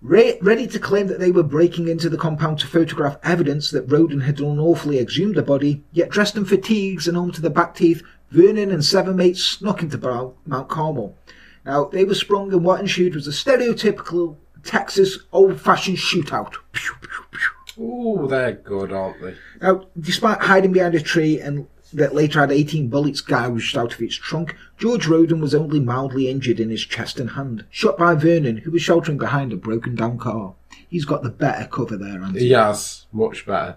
[0.00, 3.90] Re- ready to claim that they were breaking into the compound to photograph evidence that
[3.90, 7.74] Roden had unlawfully exhumed the body, yet dressed in fatigues and armed to the back
[7.74, 9.98] teeth, Vernon and seven mates snuck into
[10.46, 11.16] Mount Carmel.
[11.64, 16.54] Now, they were sprung, and what ensued was a stereotypical Texas old-fashioned shootout.
[16.72, 17.57] Pew, pew, pew.
[17.80, 19.34] Ooh, they're good, aren't they?
[19.60, 24.02] Now, despite hiding behind a tree and that later had 18 bullets gouged out of
[24.02, 28.14] its trunk, George Roden was only mildly injured in his chest and hand, shot by
[28.14, 30.54] Vernon, who was sheltering behind a broken down car.
[30.88, 32.40] He's got the better cover there, Andy.
[32.40, 33.06] He has.
[33.12, 33.76] Much better.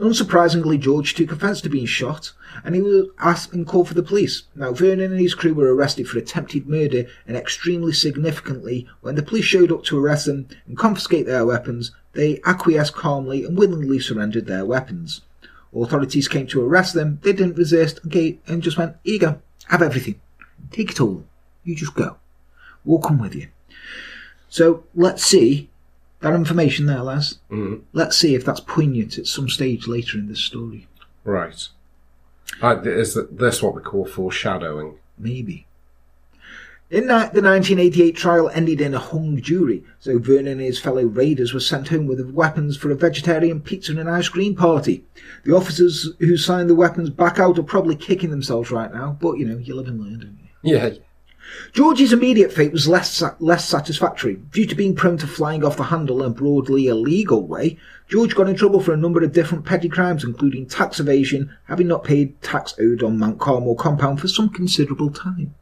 [0.00, 2.32] Unsurprisingly, George took offence to being shot,
[2.64, 4.44] and he was asked and called for the police.
[4.56, 9.22] Now, Vernon and his crew were arrested for attempted murder, and extremely significantly, when the
[9.22, 14.00] police showed up to arrest them and confiscate their weapons, they acquiesced calmly and willingly
[14.00, 15.22] surrendered their weapons.
[15.74, 19.40] Authorities came to arrest them, they didn't resist, and, and just went, Here you go,
[19.68, 20.20] have everything.
[20.70, 21.24] Take it all.
[21.64, 22.16] You just go.
[22.84, 23.48] We'll come with you.
[24.48, 25.70] So, let's see
[26.20, 27.38] that information there, Les.
[27.50, 27.82] Mm.
[27.92, 30.86] Let's see if that's poignant at some stage later in this story.
[31.24, 31.68] Right.
[32.60, 34.98] Uh, is that this what we call foreshadowing?
[35.18, 35.66] Maybe.
[36.92, 41.54] In the 1988 trial ended in a hung jury, so Vernon and his fellow raiders
[41.54, 45.02] were sent home with weapons for a vegetarian pizza and an ice cream party.
[45.46, 49.38] The officers who signed the weapons back out are probably kicking themselves right now, but
[49.38, 50.74] you know, you live and learn, don't you?
[50.74, 50.90] Yeah.
[51.72, 54.34] George's immediate fate was less less satisfactory.
[54.52, 57.78] Due to being prone to flying off the handle in a broadly illegal way,
[58.10, 61.88] George got in trouble for a number of different petty crimes, including tax evasion, having
[61.88, 65.54] not paid tax owed on Mount Carmel compound for some considerable time.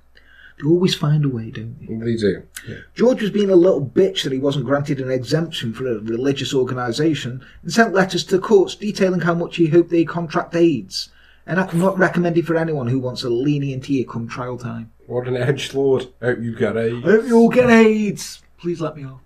[0.61, 1.87] They always find a way, don't they?
[1.87, 2.43] They do.
[2.69, 2.77] Yeah.
[2.95, 6.53] George was being a little bitch that he wasn't granted an exemption for a religious
[6.53, 11.09] organisation and sent letters to the courts detailing how much he hoped they contract AIDS.
[11.47, 14.93] And that's not recommended for anyone who wants a lenient year come trial time.
[15.07, 16.09] What an edge lord.
[16.21, 16.97] Hope you get a.
[16.97, 18.43] I hope you all get AIDS.
[18.59, 19.21] Please let me off.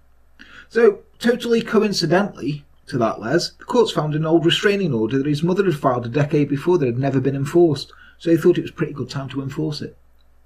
[0.69, 5.43] So, totally coincidentally to that, Les, the courts found an old restraining order that his
[5.43, 8.63] mother had filed a decade before that had never been enforced, so they thought it
[8.63, 9.97] was pretty good time to enforce it.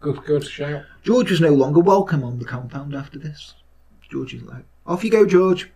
[0.01, 0.85] Good, good shout.
[1.03, 3.55] George was no longer welcome on the compound after this.
[4.09, 5.71] George is like, off you go, George.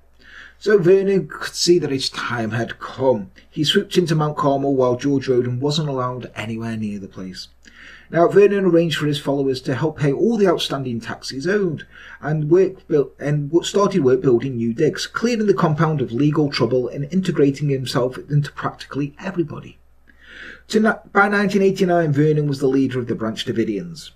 [0.60, 3.32] So Vernon could see that his time had come.
[3.50, 7.48] He swooped into Mount Carmel while George Roden wasn't allowed anywhere near the place.
[8.12, 11.88] Now Vernon arranged for his followers to help pay all the outstanding taxes owed,
[12.20, 16.86] and work built and started work building new digs, clearing the compound of legal trouble
[16.86, 19.78] and integrating himself into practically everybody.
[20.68, 24.12] By 1989, Vernon was the leader of the Branch Davidians.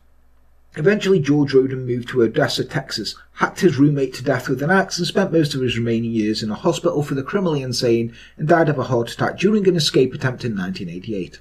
[0.77, 4.99] Eventually, George Roden moved to Odessa, Texas, hacked his roommate to death with an axe,
[4.99, 8.47] and spent most of his remaining years in a hospital for the criminally insane and
[8.47, 11.41] died of a heart attack during an escape attempt in 1988.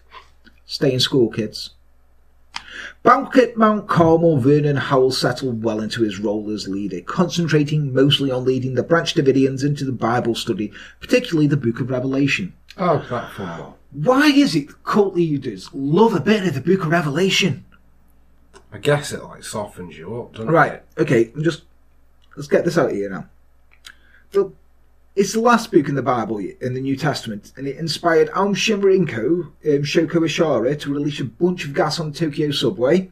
[0.65, 1.71] Stay in school, kids.
[3.03, 8.31] Back at Mount Carmel, Vernon Howell settled well into his role as leader, concentrating mostly
[8.31, 12.53] on leading the Branch Davidians into the Bible study, particularly the Book of Revelation.
[12.77, 13.73] Oh, that fun.
[13.91, 17.65] Why is it that cult leaders love a bit of the Book of Revelation?
[18.71, 20.51] I guess it like softens you up, doesn't it?
[20.51, 20.73] Right.
[20.73, 20.85] it?
[20.97, 21.31] Okay.
[21.41, 21.63] Just
[22.35, 23.27] let's get this out of here now.
[24.31, 24.51] The,
[25.15, 28.53] it's the last book in the Bible in the New Testament, and it inspired Aum
[28.53, 33.09] Shinrikyo, um, Shoko Asahara, to release a bunch of gas on the Tokyo subway.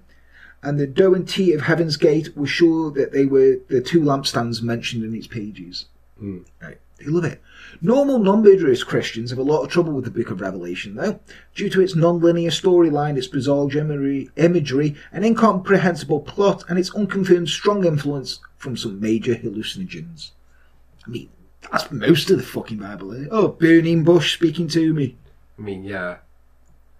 [0.61, 4.01] And the Do and Ti of Heaven's Gate were sure that they were the two
[4.01, 5.85] lampstands mentioned in its pages.
[6.21, 6.45] Mm.
[6.61, 6.77] Right.
[7.03, 7.41] They love it.
[7.81, 11.19] Normal non-Buddhist Christians have a lot of trouble with the Book of Revelation, though,
[11.55, 17.49] due to its non-linear storyline, its bizarre imagery, imagery, an incomprehensible plot, and its unconfirmed
[17.49, 20.31] strong influence from some major hallucinogens.
[21.05, 21.29] I mean,
[21.71, 23.13] that's most of the fucking Bible.
[23.13, 23.27] Eh?
[23.31, 25.17] Oh, burning bush speaking to me.
[25.57, 26.17] I mean, yeah.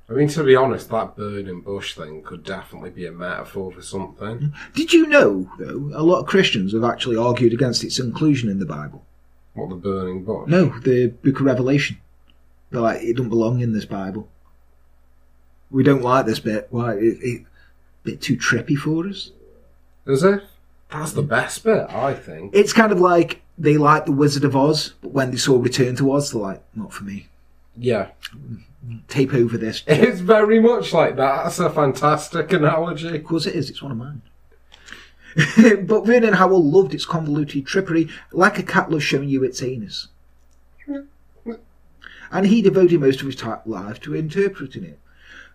[0.09, 3.81] I mean, to be honest, that burning bush thing could definitely be a metaphor for
[3.81, 4.53] something.
[4.73, 8.59] Did you know, though, a lot of Christians have actually argued against its inclusion in
[8.59, 9.05] the Bible?
[9.53, 10.49] What the burning bush?
[10.49, 11.97] No, the Book of Revelation.
[12.71, 14.27] They're like, it don't belong in this Bible.
[15.69, 16.67] We don't like this bit.
[16.71, 16.93] Why?
[16.93, 17.45] It, it
[18.03, 19.31] bit too trippy for us.
[20.05, 20.43] Is it?
[20.89, 22.55] That's the best bit, I think.
[22.55, 25.95] It's kind of like they like the Wizard of Oz, but when they saw Return
[25.97, 27.27] to Oz, they're like, not for me.
[27.75, 28.09] Yeah.
[29.07, 29.83] Tape over this.
[29.87, 31.43] It's very much like that.
[31.43, 33.15] That's a fantastic analogy.
[33.15, 34.21] Of course it is, it's one of mine.
[35.83, 40.07] but Vernon Howell loved its convoluted trickery, like a cat loves showing you its anus.
[42.31, 44.99] And he devoted most of his life to interpreting it.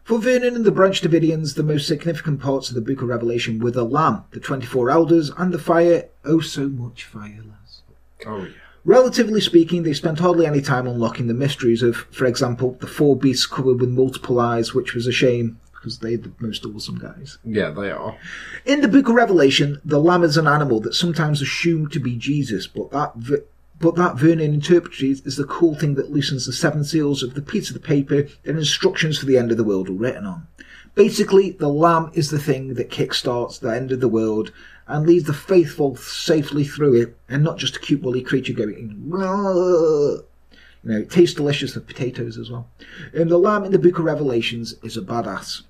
[0.05, 3.59] For Vernon and the Branch Davidians, the most significant parts of the Book of Revelation
[3.59, 6.09] were the Lamb, the 24 elders, and the fire.
[6.25, 7.83] Oh, so much fire, lads.
[8.25, 8.53] Oh, yeah.
[8.85, 13.17] Relatively speaking, they spent hardly any time unlocking the mysteries of, for example, the four
[13.17, 17.39] beasts covered with multiple eyes, which was a shame because they're the most awesome guys.
[17.45, 18.17] Yeah, they are.
[18.67, 22.17] In the Book of Revelation, the lamb is an animal that's sometimes assumed to be
[22.17, 23.45] Jesus, but that
[23.81, 27.43] but that Vernon interprets is the cool thing that loosens the seven seals of the
[27.43, 30.49] piece of the paper that instructions for the end of the world are written on.
[30.97, 34.51] Basically, the lamb is the thing that kickstarts the end of the world
[34.89, 39.05] and leads the faithful safely through it, and not just a cute woolly creature going.
[39.07, 40.19] "Rah."
[40.85, 42.69] You know, it tastes delicious with potatoes as well.
[43.13, 45.63] And the lamb in the Book of Revelations is a badass.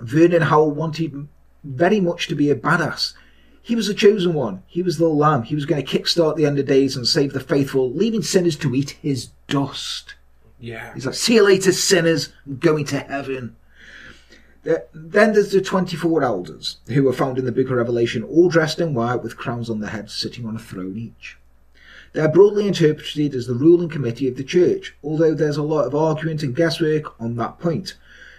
[0.00, 1.28] Vernon Howell wanted
[1.64, 3.14] very much to be a badass.
[3.60, 4.62] He was the chosen one.
[4.66, 5.42] He was the lamb.
[5.42, 8.56] He was going to kickstart the end of days and save the faithful, leaving sinners
[8.56, 10.14] to eat his dust.
[10.58, 10.94] Yeah.
[10.94, 12.32] He's like, see you later, sinners.
[12.46, 13.56] I'm going to heaven.
[14.64, 18.80] Then there's the 24 elders, who are found in the book of Revelation, all dressed
[18.80, 21.38] in white with crowns on their heads, sitting on a throne each.
[22.12, 25.94] They're broadly interpreted as the ruling committee of the church, although there's a lot of
[25.94, 27.96] argument and guesswork on that point.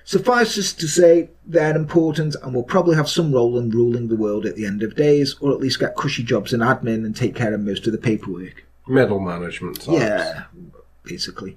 [0.09, 4.15] Suffice it to say, they're important and will probably have some role in ruling the
[4.15, 7.15] world at the end of days, or at least get cushy jobs in admin and
[7.15, 8.65] take care of most of the paperwork.
[8.87, 9.99] Middle management types.
[9.99, 10.45] Yeah,
[11.03, 11.55] basically.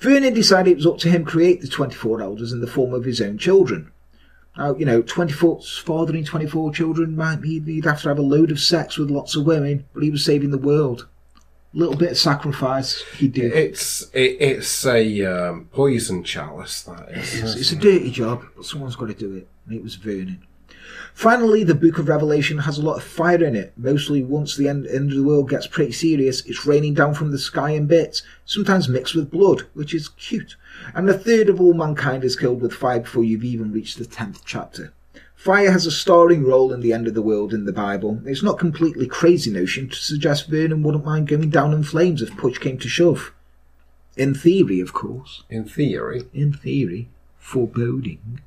[0.00, 2.92] Vernon decided it was up to him to create the 24 elders in the form
[2.92, 3.90] of his own children.
[4.54, 8.50] Now, you know, 24, fathering 24 children might mean he'd have to have a load
[8.50, 11.06] of sex with lots of women, but he was saving the world.
[11.74, 13.52] Little bit of sacrifice he did.
[13.52, 16.82] It's it, it's a um, poison chalice.
[16.82, 17.42] That is.
[17.42, 20.46] It's, it's a dirty job, but someone's got to do it, and it was Vernon.
[21.14, 23.72] Finally, the Book of Revelation has a lot of fire in it.
[23.76, 27.30] Mostly, once the end, end of the world gets pretty serious, it's raining down from
[27.30, 30.56] the sky in bits, sometimes mixed with blood, which is cute.
[30.94, 34.06] And a third of all mankind is killed with fire before you've even reached the
[34.06, 34.92] tenth chapter.
[35.44, 38.18] Fire has a starring role in the end of the world in the Bible.
[38.24, 42.34] It's not completely crazy notion to suggest Vernon wouldn't mind going down in flames if
[42.38, 43.30] push came to shove.
[44.16, 46.22] In theory, of course In theory.
[46.32, 48.40] in theory, foreboding.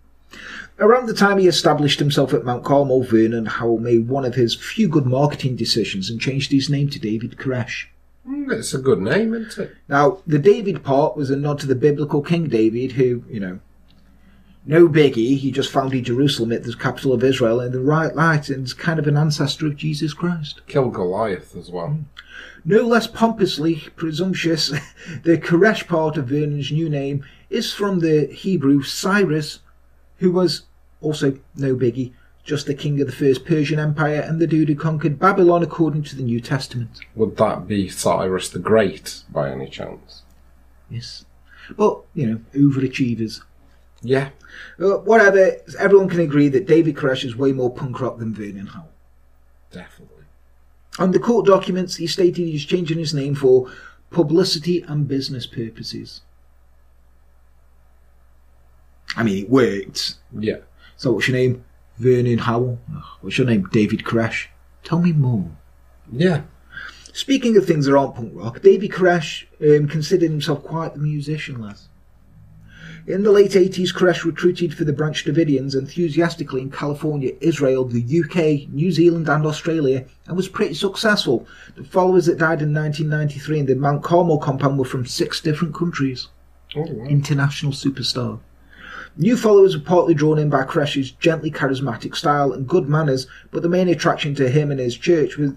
[0.80, 4.56] Around the time he established himself at Mount Carmel, Vernon Howell made one of his
[4.56, 7.86] few good marketing decisions and changed his name to David Koresh.
[8.28, 9.76] Mm, It's a good name, isn't it?
[9.88, 13.60] Now, the David part was a nod to the biblical King David, who, you know,
[14.68, 18.50] no biggie, he just founded Jerusalem at the capital of Israel in the right light
[18.50, 20.62] and is kind of an ancestor of Jesus Christ.
[20.68, 21.88] Killed Goliath as well.
[21.88, 22.04] Mm.
[22.66, 24.68] No less pompously presumptuous,
[25.24, 29.60] the Koresh part of Vernon's new name is from the Hebrew Cyrus,
[30.18, 30.64] who was
[31.00, 32.12] also no biggie,
[32.44, 36.04] just the king of the first Persian Empire and the dude who conquered Babylon according
[36.04, 37.00] to the New Testament.
[37.16, 40.24] Would that be Cyrus the Great by any chance?
[40.90, 41.24] Yes.
[41.78, 43.42] But, you know, overachievers.
[44.02, 44.30] Yeah.
[44.80, 48.68] Uh, whatever, everyone can agree that David Koresh is way more punk rock than Vernon
[48.68, 48.92] Howell.
[49.72, 50.26] Definitely.
[51.00, 53.72] On the court documents, he stated he's changing his name for
[54.10, 56.22] publicity and business purposes.
[59.16, 60.16] I mean, it worked.
[60.38, 60.58] Yeah.
[60.96, 61.64] So, what's your name?
[61.98, 62.80] Vernon Howell.
[63.22, 63.68] What's your name?
[63.72, 64.48] David Koresh.
[64.84, 65.50] Tell me more.
[66.12, 66.44] Yeah.
[67.14, 71.60] Speaking of things that aren't punk rock, David Koresh um, considered himself quite the musician,
[71.60, 71.90] lads.
[73.08, 78.02] In the late 80s, Koresh recruited for the Branch Davidians enthusiastically in California, Israel, the
[78.02, 81.48] UK, New Zealand, and Australia, and was pretty successful.
[81.78, 85.74] The followers that died in 1993 in the Mount Carmel compound were from six different
[85.74, 86.28] countries.
[86.76, 87.06] Oh, wow.
[87.06, 88.42] International superstar.
[89.16, 93.62] New followers were partly drawn in by Koresh's gently charismatic style and good manners, but
[93.62, 95.52] the main attraction to him and his church was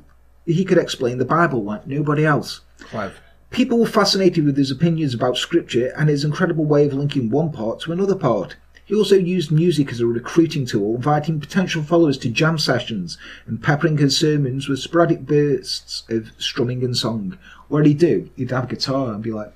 [0.47, 2.61] he could explain the Bible like nobody else.
[2.79, 3.15] Clever.
[3.51, 7.51] People were fascinated with his opinions about scripture and his incredible way of linking one
[7.51, 8.57] part to another part.
[8.85, 13.63] He also used music as a recruiting tool, inviting potential followers to jam sessions and
[13.63, 17.39] peppering his sermons with sporadic bursts of strumming and song.
[17.69, 18.31] What did he do?
[18.37, 19.53] He'd have a guitar and be like,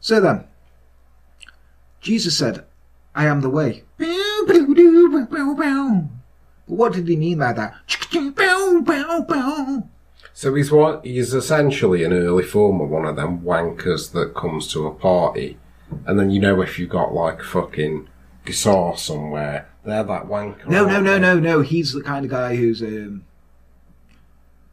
[0.00, 0.44] So then,
[2.00, 2.64] Jesus said,
[3.14, 3.84] I am the way.
[6.66, 7.74] But what did he mean by that?
[10.36, 14.70] So he's what he's essentially an early form of one of them wankers that comes
[14.70, 15.56] to a party,
[16.04, 18.06] and then you know if you got like fucking
[18.44, 20.68] guitar somewhere, they're that wanker.
[20.68, 21.20] No, no, no, they?
[21.20, 21.62] no, no.
[21.62, 23.24] He's the kind of guy who's um,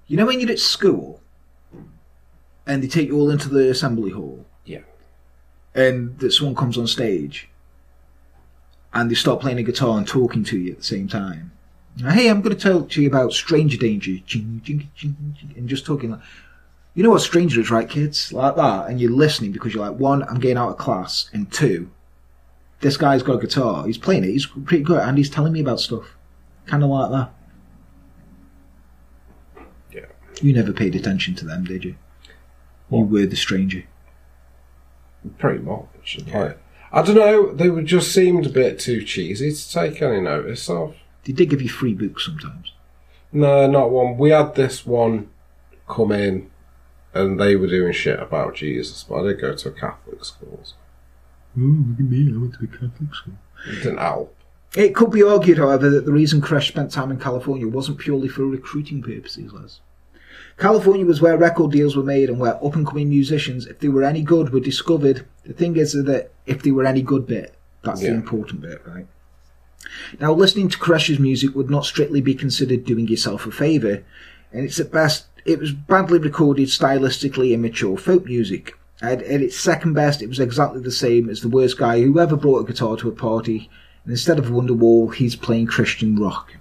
[0.07, 1.21] You know when you're at school
[2.67, 4.81] and they take you all into the assembly hall Yeah.
[5.73, 7.47] and that someone comes on stage
[8.93, 11.51] and they start playing a guitar and talking to you at the same time.
[11.97, 15.53] Now, hey, I'm going to tell to you about Stranger Danger, Ching, ching, ching, ching,
[15.55, 16.21] and just talking like,
[16.95, 18.33] you know what Stranger is, right, kids?
[18.33, 21.51] Like that, and you're listening because you're like, one, I'm getting out of class, and
[21.51, 21.91] two,
[22.81, 25.61] this guy's got a guitar, he's playing it, he's pretty good, and he's telling me
[25.61, 26.15] about stuff,
[26.65, 27.31] kind of like that.
[29.91, 30.05] Yeah.
[30.41, 31.91] You never paid attention to them, did you?
[31.91, 31.95] You
[32.89, 33.09] What?
[33.09, 33.83] were the stranger.
[35.37, 36.19] Pretty much.
[36.33, 36.59] Like,
[36.91, 37.53] I don't know.
[37.53, 40.95] They were just seemed a bit too cheesy to take any notice of.
[41.25, 42.73] They give you free books sometimes.
[43.31, 44.17] No, not one.
[44.17, 45.29] We had this one
[45.87, 46.51] come in,
[47.13, 50.59] and they were doing shit about Jesus, but I did go to a Catholic school.
[51.57, 53.33] Oh, look at me, I went to a Catholic school.
[53.67, 54.35] it didn't help.
[54.75, 58.27] It could be argued, however, that the reason Koresh spent time in California wasn't purely
[58.27, 59.79] for recruiting purposes, Les.
[60.57, 63.87] California was where record deals were made and where up and coming musicians, if they
[63.89, 65.25] were any good, were discovered.
[65.45, 69.05] The thing is that if they were any good bit, that's the important bit, right?
[70.19, 74.03] Now, listening to Koresh's music would not strictly be considered doing yourself a favour,
[74.51, 78.77] and it's at best, it was badly recorded, stylistically immature folk music.
[79.01, 82.19] At, at its second best, it was exactly the same as the worst guy who
[82.19, 83.69] ever brought a guitar to a party,
[84.03, 86.53] and instead of Wonderwall, he's playing Christian rock.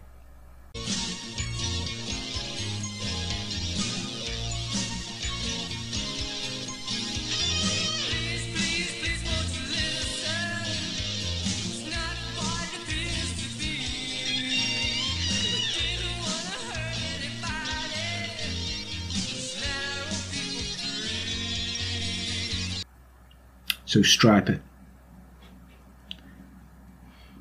[23.92, 24.58] So Stryper.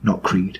[0.03, 0.59] Not Creed.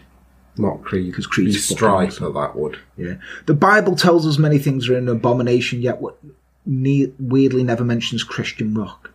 [0.58, 1.14] Not Creed.
[1.14, 2.78] 'Cause Creed's Be fucking Stryper, that would.
[2.98, 3.16] Yeah.
[3.46, 6.18] The Bible tells us many things are an abomination, yet what
[6.66, 9.12] ne- weirdly never mentions Christian rock.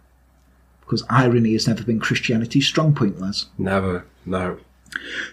[0.80, 3.46] Because irony has never been Christianity's strong point, Les.
[3.56, 4.04] Never.
[4.26, 4.58] No.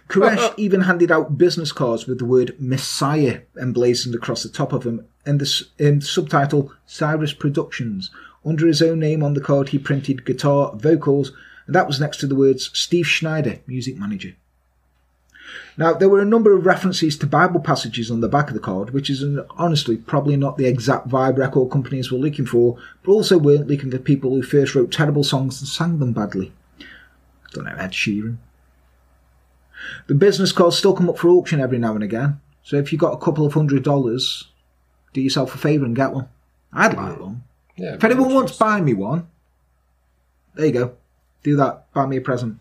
[0.08, 4.84] Koresh even handed out business cards with the word Messiah emblazoned across the top of
[4.84, 8.12] them and the s- um, subtitle Cyrus Productions.
[8.45, 11.32] Under his own name on the card, he printed guitar, vocals,
[11.65, 14.36] and that was next to the words Steve Schneider, music manager.
[15.77, 18.60] Now, there were a number of references to Bible passages on the back of the
[18.60, 22.77] card, which is an, honestly probably not the exact vibe record companies were looking for,
[23.03, 26.51] but also weren't looking for people who first wrote terrible songs and sang them badly.
[27.51, 28.38] don't know, Ed Sheeran.
[30.08, 33.01] The business cards still come up for auction every now and again, so if you've
[33.01, 34.49] got a couple of hundred dollars,
[35.12, 36.29] do yourself a favour and get one.
[36.71, 37.43] I'd like one.
[37.76, 37.96] Yeah.
[37.96, 39.28] If anyone wants to buy me one,
[40.56, 40.94] there you go.
[41.44, 41.92] Do that.
[41.94, 42.60] Buy me a present.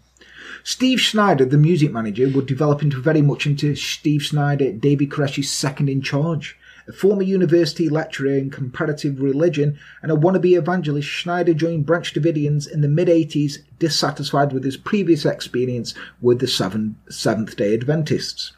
[0.65, 5.51] Steve Schneider, the music manager, would develop into very much into Steve Schneider, David Koresh's
[5.51, 6.57] second in charge.
[6.89, 12.69] A former university lecturer in comparative religion and a wannabe evangelist, Schneider joined Branch Davidians
[12.69, 18.53] in the mid 80s, dissatisfied with his previous experience with the Seventh day Adventists.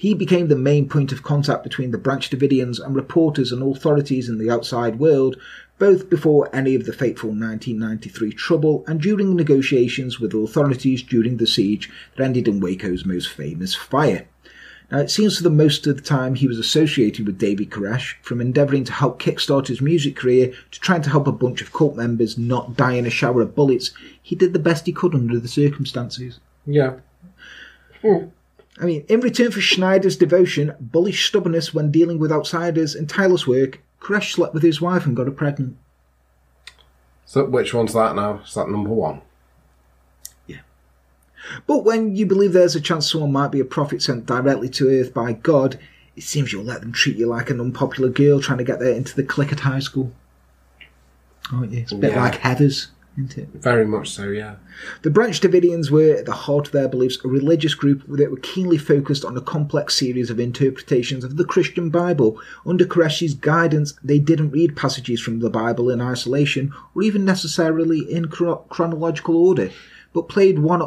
[0.00, 4.28] He became the main point of contact between the Branch Davidians and reporters and authorities
[4.28, 5.36] in the outside world,
[5.80, 11.48] both before any of the fateful 1993 trouble and during negotiations with authorities during the
[11.48, 14.28] siege that ended in Waco's most famous fire.
[14.88, 18.14] Now, it seems for the most of the time he was associated with David Koresh,
[18.22, 21.72] from endeavouring to help kickstart his music career to trying to help a bunch of
[21.72, 23.90] cult members not die in a shower of bullets.
[24.22, 26.38] He did the best he could under the circumstances.
[26.66, 26.98] Yeah.
[28.00, 28.26] Hmm.
[28.80, 33.46] I mean, in return for Schneider's devotion, bullish stubbornness when dealing with outsiders, and tireless
[33.46, 35.76] work, Koresh slept with his wife and got her pregnant.
[37.26, 38.40] So which one's that now?
[38.44, 39.20] Is that number one?
[40.46, 40.60] Yeah.
[41.66, 44.88] But when you believe there's a chance someone might be a prophet sent directly to
[44.88, 45.78] earth by God,
[46.16, 48.94] it seems you'll let them treat you like an unpopular girl trying to get there
[48.94, 50.12] into the clique at high school.
[51.52, 51.80] Aren't you?
[51.80, 52.22] It's a bit Yeah.
[52.22, 53.48] like Heather's, isn't it?
[53.54, 54.56] Very much so, yeah.
[55.02, 58.38] The Branch Davidians were, at the heart of their beliefs, a religious group that were
[58.38, 62.40] keenly focused on a complex series of interpretations of the Christian Bible.
[62.64, 68.00] Under Koresh's guidance, they didn't read passages from the Bible in isolation or even necessarily
[68.00, 69.70] in chronological order,
[70.12, 70.82] but played one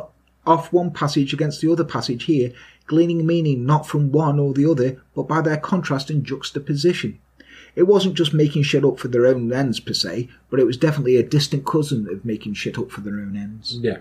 [0.48, 2.52] off one passage against the other passage here,
[2.88, 7.20] gleaning meaning not from one or the other, but by their contrast and juxtaposition.
[7.76, 10.78] It wasn't just making shit up for their own ends per se, but it was
[10.78, 13.78] definitely a distant cousin of making shit up for their own ends.
[13.82, 14.00] Yeah.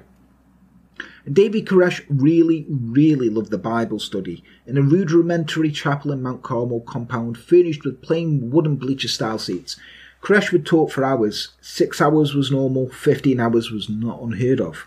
[1.30, 6.80] David Koresh really, really loved the Bible study in a rudimentary chapel in Mount Carmel
[6.80, 9.76] compound furnished with plain wooden bleacher style seats.
[10.22, 11.50] Koresh would talk for hours.
[11.60, 14.86] Six hours was normal, fifteen hours was not unheard of.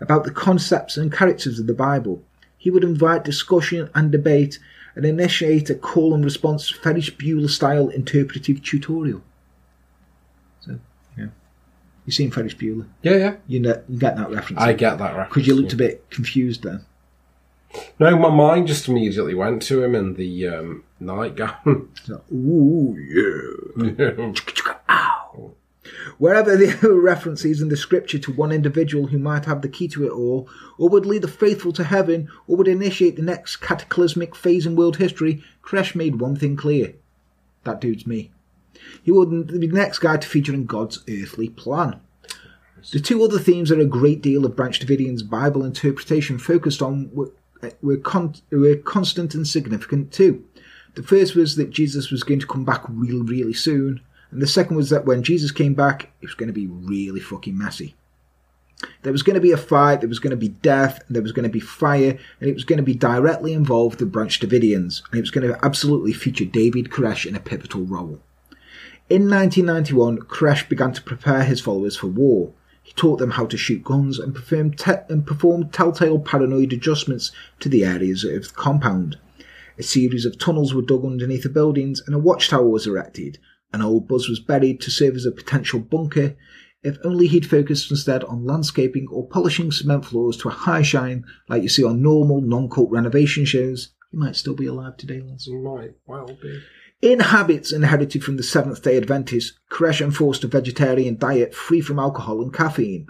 [0.00, 2.22] About the concepts and characters of the Bible.
[2.56, 4.58] He would invite discussion and debate
[4.98, 9.22] and initiate a call and response Ferris Bueller style interpretive tutorial.
[10.58, 10.80] So,
[11.16, 11.28] yeah.
[12.04, 12.88] You seen Ferris Bueller?
[13.02, 13.36] Yeah, yeah.
[13.46, 14.60] You know, you get that reference.
[14.60, 15.28] I get that reference.
[15.28, 16.84] Because you looked a bit confused then.
[18.00, 21.90] No, my mind just immediately went to him in the um, nightgown.
[22.02, 22.96] So, ooh,
[23.78, 24.32] yeah.
[26.18, 29.88] Wherever there are references in the scripture to one individual who might have the key
[29.88, 33.56] to it all, or would lead the faithful to heaven, or would initiate the next
[33.56, 36.94] cataclysmic phase in world history, Koresh made one thing clear.
[37.64, 38.30] That dude's me.
[39.02, 42.00] He would be the next guy to feature in God's earthly plan.
[42.92, 47.10] The two other themes that a great deal of Branch Davidian's Bible interpretation focused on
[47.12, 47.32] were,
[47.62, 50.44] eh, were, con- were constant and significant too.
[50.94, 54.00] The first was that Jesus was going to come back really, really soon,
[54.30, 57.20] and the second was that when Jesus came back, it was going to be really
[57.20, 57.94] fucking messy.
[59.02, 61.32] There was going to be a fight, there was going to be death, there was
[61.32, 65.02] going to be fire, and it was going to be directly involved the Branch Davidians,
[65.10, 68.20] and it was going to absolutely feature David Koresh in a pivotal role.
[69.10, 72.52] In 1991, Koresh began to prepare his followers for war.
[72.82, 77.32] He taught them how to shoot guns and performed, te- and performed telltale paranoid adjustments
[77.60, 79.18] to the areas of the compound.
[79.78, 83.38] A series of tunnels were dug underneath the buildings and a watchtower was erected.
[83.72, 86.36] An old buzz was buried to serve as a potential bunker.
[86.82, 91.24] If only he'd focused instead on landscaping or polishing cement floors to a high shine
[91.48, 95.48] like you see on normal non-cult renovation shows, he might still be alive today, lads.
[95.50, 96.62] Might well be.
[97.00, 101.98] In habits inherited from the Seventh day Adventists, Koresh enforced a vegetarian diet free from
[101.98, 103.06] alcohol and caffeine.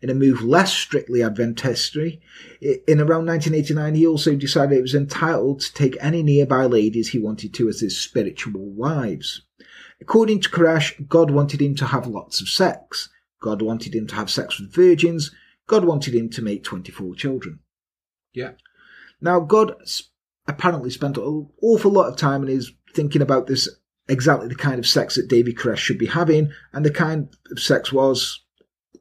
[0.00, 2.20] In a move less strictly Adventistry,
[2.60, 7.18] in around 1989 he also decided he was entitled to take any nearby ladies he
[7.18, 9.42] wanted to as his spiritual wives.
[10.00, 13.08] According to Koresh, God wanted him to have lots of sex.
[13.40, 15.30] God wanted him to have sex with virgins.
[15.66, 17.60] God wanted him to make 24 children.
[18.32, 18.52] Yeah.
[19.20, 19.74] Now, God
[20.46, 23.68] apparently spent an awful lot of time in his thinking about this
[24.08, 27.60] exactly the kind of sex that David Koresh should be having, and the kind of
[27.60, 28.40] sex was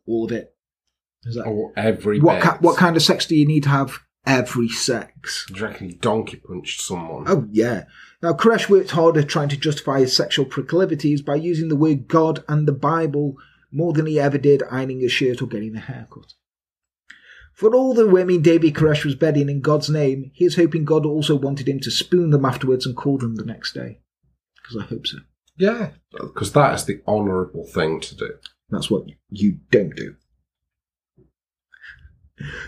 [0.06, 0.54] all of it.
[1.24, 4.00] Is that, Or every what, ki- what kind of sex do you need to have?
[4.26, 5.46] Every sex.
[5.48, 7.26] Do you reckon he donkey punched someone?
[7.28, 7.86] Oh, yeah.
[8.22, 12.44] Now, Koresh worked harder trying to justify his sexual proclivities by using the word God
[12.48, 13.36] and the Bible
[13.72, 16.34] more than he ever did ironing a shirt or getting a haircut.
[17.54, 21.06] For all the women Davy Koresh was bedding in God's name, he is hoping God
[21.06, 24.00] also wanted him to spoon them afterwards and call them the next day.
[24.56, 25.18] Because I hope so.
[25.58, 25.90] Yeah.
[26.12, 28.34] Because that is the honourable thing to do.
[28.70, 30.16] That's what you don't do.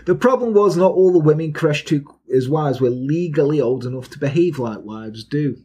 [0.06, 4.10] The problem was not all the women Koresh took as wives were legally old enough
[4.10, 5.58] to behave like wives do.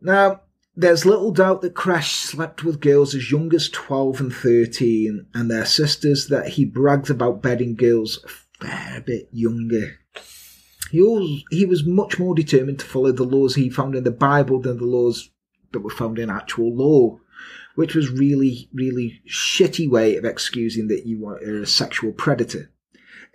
[0.00, 0.40] Now,
[0.74, 5.50] there's little doubt that Koresh slept with girls as young as 12 and 13 and
[5.50, 9.98] their sisters that he bragged about bedding girls a fair bit younger.
[10.90, 14.10] He, was, he was much more determined to follow the laws he found in the
[14.10, 15.30] Bible than the laws
[15.72, 17.18] that were found in actual law,
[17.74, 22.70] which was really, really shitty way of excusing that you were a sexual predator.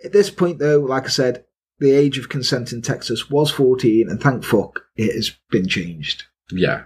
[0.04, 1.44] At this point, though, like I said,
[1.80, 6.24] the age of consent in Texas was 14, and thank fuck it has been changed.
[6.50, 6.84] Yeah.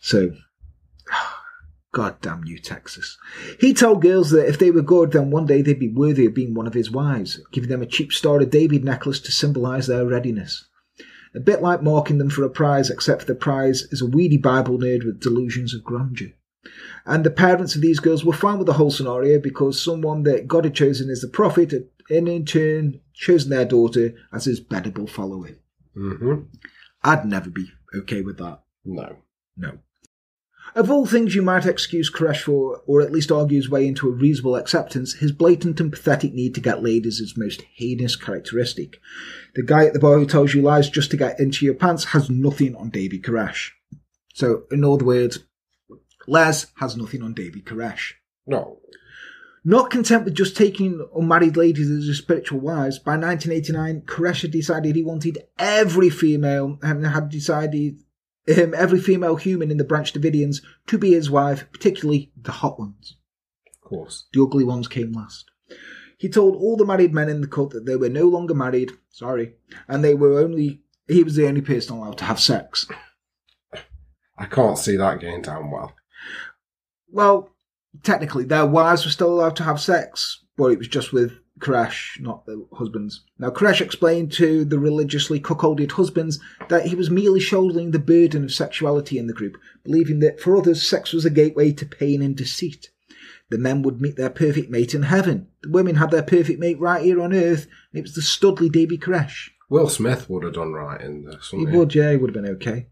[0.00, 0.32] So,
[1.92, 3.16] God damn you, Texas.
[3.58, 6.34] He told girls that if they were good, then one day they'd be worthy of
[6.34, 9.86] being one of his wives, giving them a cheap Star of David necklace to symbolise
[9.86, 10.68] their readiness.
[11.34, 14.78] A bit like marking them for a prize, except the prize is a weedy Bible
[14.78, 16.30] nerd with delusions of grandeur.
[17.04, 20.48] And the parents of these girls were fine with the whole scenario because someone that
[20.48, 24.60] God had chosen as the prophet had, and in turn, chosen their daughter as his
[24.60, 25.50] beddable follower.
[25.96, 26.42] Mm-hmm.
[27.02, 28.60] I'd never be okay with that.
[28.84, 29.16] No.
[29.56, 29.78] No.
[30.74, 34.08] Of all things you might excuse Koresh for, or at least argue his way into
[34.08, 38.14] a reasonable acceptance, his blatant and pathetic need to get laid is his most heinous
[38.14, 39.00] characteristic.
[39.54, 42.04] The guy at the bar who tells you lies just to get into your pants
[42.06, 43.70] has nothing on Davy Koresh.
[44.34, 45.38] So, in other words,
[46.26, 48.12] Les has nothing on David Koresh.
[48.46, 48.80] No.
[49.64, 54.52] Not content with just taking unmarried ladies as his spiritual wives, by 1989, Koresh had
[54.52, 58.00] decided he wanted every female and had decided
[58.56, 62.78] um, every female human in the Branch Davidians to be his wife, particularly the hot
[62.78, 63.16] ones.
[63.82, 64.26] Of course.
[64.32, 65.50] The ugly ones came last.
[66.16, 68.92] He told all the married men in the cult that they were no longer married,
[69.10, 69.54] sorry,
[69.88, 72.86] and they were only, he was the only person allowed to have sex.
[74.38, 75.94] I can't see that going down well.
[77.16, 77.48] Well,
[78.02, 82.20] technically, their wives were still allowed to have sex, but it was just with Koresh,
[82.20, 83.24] not the husbands.
[83.38, 86.38] Now, Koresh explained to the religiously cuckolded husbands
[86.68, 90.58] that he was merely shouldering the burden of sexuality in the group, believing that for
[90.58, 92.90] others, sex was a gateway to pain and deceit.
[93.48, 95.48] The men would meet their perfect mate in heaven.
[95.62, 98.70] The women had their perfect mate right here on earth, and it was the studly
[98.70, 99.52] Davy Koresh.
[99.70, 101.48] Will Smith would have done right in this.
[101.48, 101.64] He he?
[101.64, 102.88] would, yeah, he would have been okay.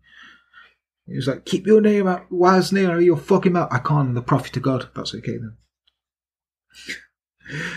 [1.07, 3.69] He was like, keep your name out, wise name out of your fucking mouth.
[3.71, 4.89] I can't, I'm the prophet of God.
[4.95, 5.57] That's okay then.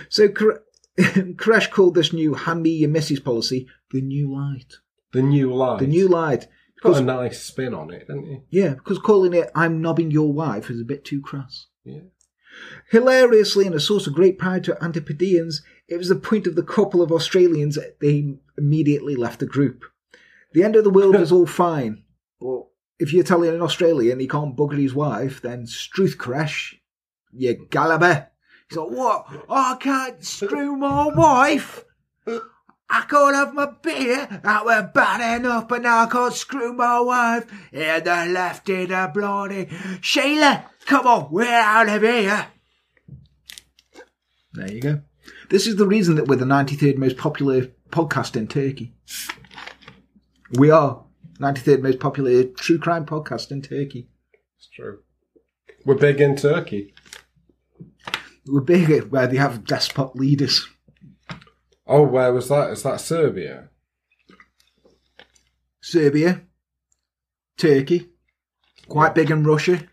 [0.10, 0.30] So,
[0.98, 4.76] Koresh called this new hand me your missus policy the new light.
[5.12, 5.80] The new light.
[5.80, 6.48] The new light.
[6.82, 8.60] Got Because, a nice spin on it, didn't he?
[8.60, 11.68] yeah, because calling it I'm knobbing your wife is a bit too crass.
[11.84, 12.00] Yeah.
[12.92, 16.64] Hilariously, and a source of great pride to Antipodeans, it was the point of the
[16.64, 19.84] couple of Australians they immediately left the group.
[20.54, 22.04] The end of the world is all fine,
[22.40, 22.64] but
[23.00, 26.76] if you're telling an Australian he can't bugger his wife, then Struth Koresh,
[27.32, 28.28] you gallaba.
[28.70, 29.28] He's like, what?
[29.50, 31.86] I can't screw my wife?
[32.90, 34.42] I can't have my beer.
[34.44, 37.46] That were bad enough, but now I can't screw my wife.
[37.72, 39.70] Here the left in the bloody.
[40.02, 42.48] Sheila, come on, we're out of here.
[44.54, 45.02] There you go.
[45.50, 48.96] This is the reason that we're the 93rd most popular podcast in Turkey.
[50.54, 51.04] We are
[51.40, 54.10] 93rd most popular true crime podcast in Turkey.
[54.58, 55.00] It's true.
[55.86, 56.94] We're big in Turkey.
[58.46, 60.68] We're big where they have despot leaders.
[61.86, 62.72] Oh, where was that?
[62.72, 63.70] Is that Serbia?
[65.82, 66.42] Serbia,
[67.58, 68.10] Turkey,
[68.90, 69.88] quite big in Russia.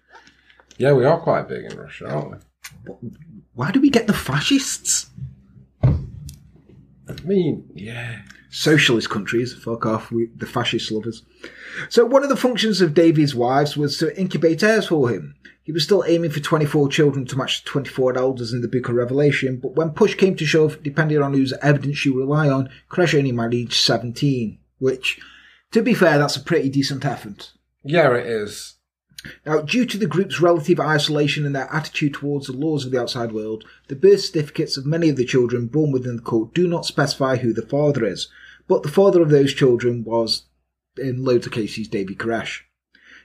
[0.76, 3.10] Yeah, we are quite big in Russia, aren't we?
[3.54, 5.10] Why do we get the fascists?
[5.84, 8.22] I mean, yeah.
[8.54, 11.24] Socialist countries, fuck off, we, the fascist lovers.
[11.88, 15.34] So one of the functions of Davy's wives was to incubate heirs for him.
[15.64, 18.88] He was still aiming for 24 children to match the 24 elders in the Book
[18.88, 22.70] of Revelation, but when push came to shove, depending on whose evidence you rely on,
[22.88, 25.20] Koresh only managed 17, which,
[25.72, 27.50] to be fair, that's a pretty decent effort.
[27.82, 28.74] Yeah, it is.
[29.44, 33.00] Now, due to the group's relative isolation and their attitude towards the laws of the
[33.00, 36.68] outside world, the birth certificates of many of the children born within the cult do
[36.68, 38.28] not specify who the father is,
[38.66, 40.44] but the father of those children was,
[40.96, 42.60] in loads of cases, Davy Koresh.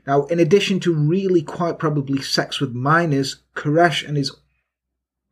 [0.08, 4.32] Now, in addition to really quite probably sex with minors, Koresh and his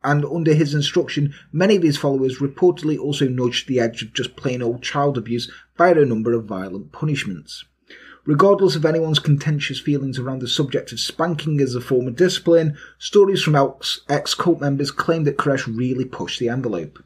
[0.04, 4.36] and under his instruction, many of his followers reportedly also nudged the edge of just
[4.36, 7.64] plain old child abuse by a number of violent punishments.
[8.24, 12.76] Regardless of anyone's contentious feelings around the subject of spanking as a form of discipline,
[12.98, 13.56] stories from
[14.08, 17.02] ex cult members claim that Koresh really pushed the envelope.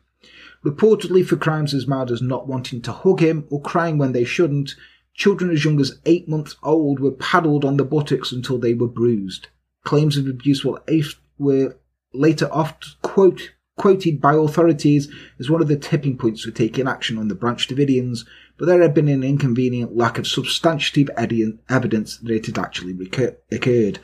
[0.65, 4.25] Reportedly for crimes as mild as not wanting to hug him or crying when they
[4.25, 4.75] shouldn't,
[5.15, 8.89] children as young as eight months old were paddled on the buttocks until they were
[8.89, 9.49] bruised.
[9.85, 11.77] Claims of abuse were,
[12.15, 17.19] later oft quote, quoted by authorities as one of the tipping points for taking action
[17.19, 18.25] on the Branch Davidians,
[18.57, 23.37] but there had been an inconvenient lack of substantive evidence that it had actually recur-
[23.51, 23.99] occurred.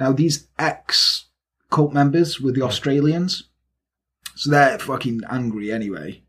[0.00, 1.26] Now, these ex
[1.70, 3.49] cult members were the Australians,
[4.34, 6.22] so they're fucking angry anyway.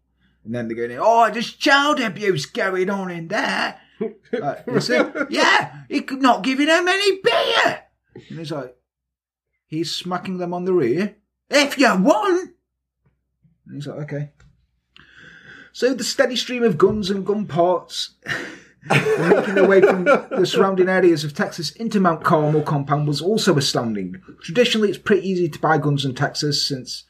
[0.43, 3.79] And then they're going, oh, there's child abuse going on in there.
[4.31, 4.65] Like,
[5.29, 7.83] yeah, he could not giving them any beer.
[8.15, 8.75] And he's like,
[9.67, 11.17] he's smacking them on the rear.
[11.51, 12.51] If you want.
[13.67, 14.31] And he's like, okay.
[15.71, 18.15] So the steady stream of guns and gun parts
[18.89, 23.55] making their way from the surrounding areas of Texas into Mount Carmel compound was also
[23.57, 24.21] astounding.
[24.41, 27.03] Traditionally, it's pretty easy to buy guns in Texas since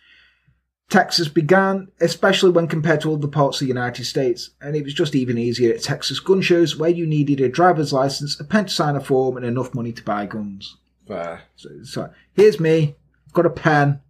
[0.92, 4.94] Texas began, especially when compared to other parts of the United States, and it was
[4.94, 8.66] just even easier at Texas gun shows where you needed a driver's license, a pen
[8.66, 10.76] to sign a form, and enough money to buy guns.
[11.08, 11.44] Fair.
[11.56, 14.02] So, so here's me, I've got a pen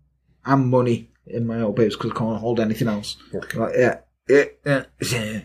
[0.44, 3.16] and money in my elbows because I can't hold anything else.
[3.34, 3.60] Okay.
[3.60, 5.42] Like, yeah, yeah, yeah.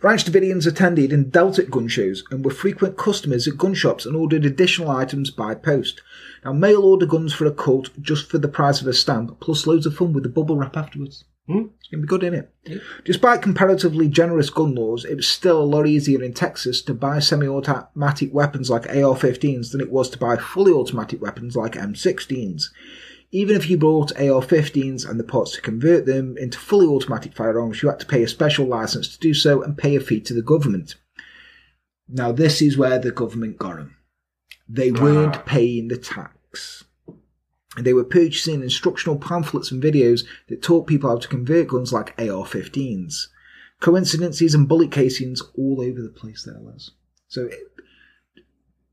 [0.00, 4.06] Branch Davidians attended and dealt at gun shows and were frequent customers at gun shops
[4.06, 6.02] and ordered additional items by post.
[6.44, 9.66] Now, mail order guns for a cult just for the price of a stamp, plus
[9.66, 11.24] loads of fun with the bubble wrap afterwards.
[11.46, 11.66] Hmm?
[11.78, 12.82] It's going to be good, isn't it?
[13.04, 17.20] Despite comparatively generous gun laws, it was still a lot easier in Texas to buy
[17.20, 21.72] semi automatic weapons like AR 15s than it was to buy fully automatic weapons like
[21.72, 22.64] M16s.
[23.32, 27.34] Even if you bought AR 15s and the parts to convert them into fully automatic
[27.34, 30.20] firearms, you had to pay a special license to do so and pay a fee
[30.20, 30.94] to the government.
[32.08, 33.96] Now, this is where the government got them.
[34.68, 35.02] They ah.
[35.02, 36.84] weren't paying the tax.
[37.78, 42.18] They were purchasing instructional pamphlets and videos that taught people how to convert guns like
[42.18, 43.26] AR 15s.
[43.80, 46.92] Coincidences and bullet casings all over the place there, Les.
[47.28, 47.58] So, it,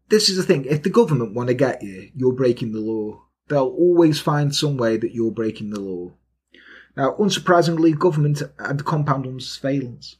[0.10, 0.66] this is the thing.
[0.66, 3.24] If the government want to get you, you're breaking the law.
[3.54, 6.14] They'll always find some way that you're breaking the law.
[6.98, 10.16] Now, unsurprisingly, government had the compound on surveillance.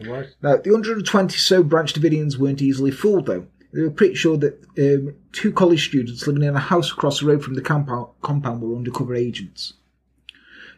[0.00, 0.26] Right.
[0.42, 3.46] Now, the 120 so Branch Davidians weren't easily fooled, though.
[3.72, 7.26] They were pretty sure that um, two college students living in a house across the
[7.26, 9.74] road from the compound, compound were undercover agents.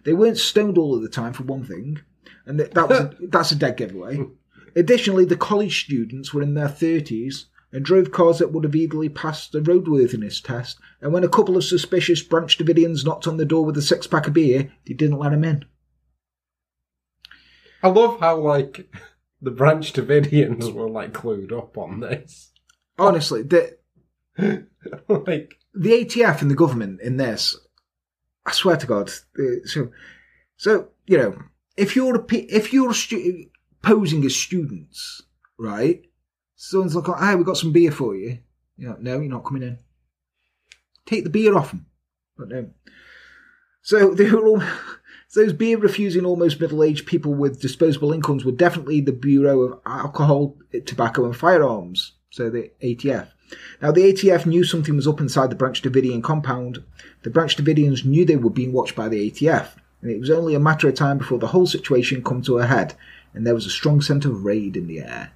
[0.05, 2.01] They weren't stoned all of the time, for one thing.
[2.45, 4.27] and that, that was a, that's a dead giveaway.
[4.77, 9.09] Additionally, the college students were in their thirties and drove cars that would have easily
[9.09, 10.79] passed the roadworthiness test.
[11.01, 14.07] And when a couple of suspicious Branch Davidians knocked on the door with a six
[14.07, 15.65] pack of beer, they didn't let them in.
[17.83, 18.89] I love how like
[19.43, 22.53] the Branch Davidians were like clued up on this.
[22.97, 23.77] Honestly, the
[25.09, 27.59] like, the ATF and the government in this,
[28.47, 29.11] I swear to God.
[29.65, 29.91] So,
[30.57, 31.37] so you know,
[31.77, 33.47] if you're a if you're a stu-
[33.83, 35.23] posing as students,
[35.59, 36.05] right?
[36.57, 38.39] Someone's like, oh, "Hey, we got some beer for you."
[38.77, 39.79] You know, no, you're not coming in.
[41.07, 41.87] Take the beer off them.
[42.37, 42.71] But no.
[43.83, 44.63] So they were all.
[45.35, 49.81] Those beer refusing, almost middle aged people with disposable incomes were definitely the Bureau of
[49.85, 52.13] Alcohol, eh, Tobacco and Firearms.
[52.31, 53.29] So the ATF.
[53.83, 56.83] Now, the ATF knew something was up inside the Branch Davidian compound.
[57.23, 60.55] The Branch Davidians knew they were being watched by the ATF, and it was only
[60.55, 62.95] a matter of time before the whole situation come to a head,
[63.33, 65.33] and there was a strong scent of raid in the air.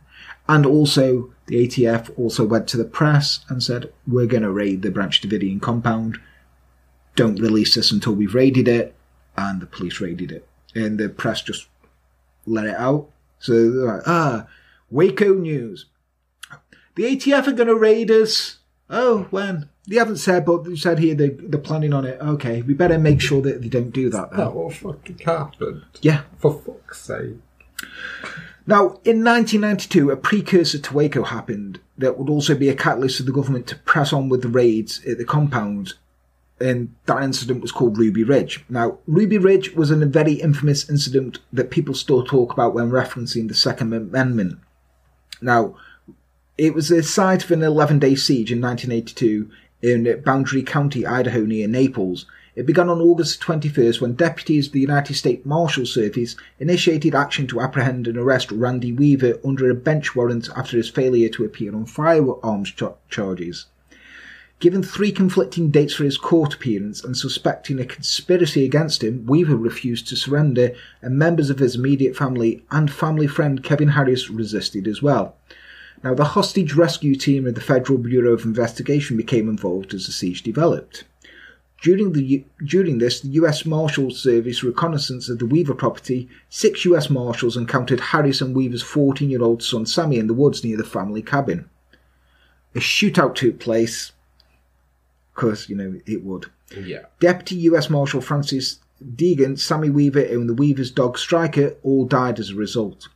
[0.49, 4.83] And also, the ATF also went to the press and said, "We're going to raid
[4.83, 6.19] the Branch Davidian compound.
[7.17, 8.95] Don't release this until we've raided it."
[9.37, 11.69] And the police raided it, and the press just
[12.47, 13.11] let it out.
[13.39, 14.47] So they're like, "Ah,
[14.91, 15.87] Waco news."
[16.95, 18.59] The ATF are going to raid us.
[18.91, 19.69] Oh, when?
[19.87, 22.21] They haven't said, but they said here they, they're planning on it.
[22.21, 24.31] Okay, we better make sure that they don't do that.
[24.31, 24.41] Then.
[24.41, 25.85] that what fucking happened?
[26.01, 26.23] Yeah.
[26.39, 27.37] For fuck's sake.
[28.69, 33.23] Now, in 1992, a precursor to Waco happened that would also be a catalyst for
[33.23, 35.95] the government to press on with the raids at the compound.
[36.61, 38.63] And that incident was called Ruby Ridge.
[38.69, 43.49] Now, Ruby Ridge was a very infamous incident that people still talk about when referencing
[43.49, 44.59] the Second Amendment.
[45.41, 45.75] Now,
[46.59, 49.51] it was the site of an 11 day siege in 1982
[49.81, 52.27] in Boundary County, Idaho, near Naples.
[52.59, 57.47] It began on August 21st when deputies of the United States Marshal Service initiated action
[57.47, 61.73] to apprehend and arrest Randy Weaver under a bench warrant after his failure to appear
[61.73, 63.67] on firearms cha- charges.
[64.59, 69.57] Given three conflicting dates for his court appearance and suspecting a conspiracy against him, Weaver
[69.57, 74.89] refused to surrender, and members of his immediate family and family friend Kevin Harris resisted
[74.89, 75.37] as well.
[76.03, 80.13] Now, the hostage rescue team of the Federal Bureau of Investigation became involved as the
[80.13, 81.05] siege developed.
[81.81, 83.65] During, the, during this, the U.S.
[83.65, 87.09] Marshal Service reconnaissance of the Weaver property, six U.S.
[87.09, 90.85] Marshals encountered Harris and Weaver's 14 year old son Sammy in the woods near the
[90.85, 91.71] family cabin.
[92.75, 94.13] A shootout took place,
[95.35, 96.47] because, you know, it would.
[96.77, 97.03] Yeah.
[97.21, 97.89] Deputy U.S.
[97.89, 98.81] Marshal Francis
[99.15, 103.09] Degan, Sammy Weaver, and the Weaver's dog Striker all died as a result.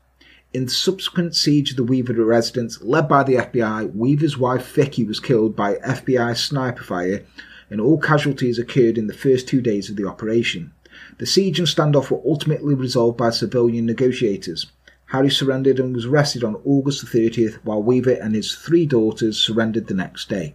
[0.54, 5.02] In the subsequent siege of the Weaver residence, led by the FBI, Weaver's wife Vicki
[5.02, 7.24] was killed by FBI sniper fire,
[7.72, 10.74] and all casualties occurred in the first two days of the operation.
[11.16, 14.66] The siege and standoff were ultimately resolved by civilian negotiators.
[15.06, 19.38] Harris surrendered and was arrested on August the 30th, while Weaver and his three daughters
[19.38, 20.54] surrendered the next day.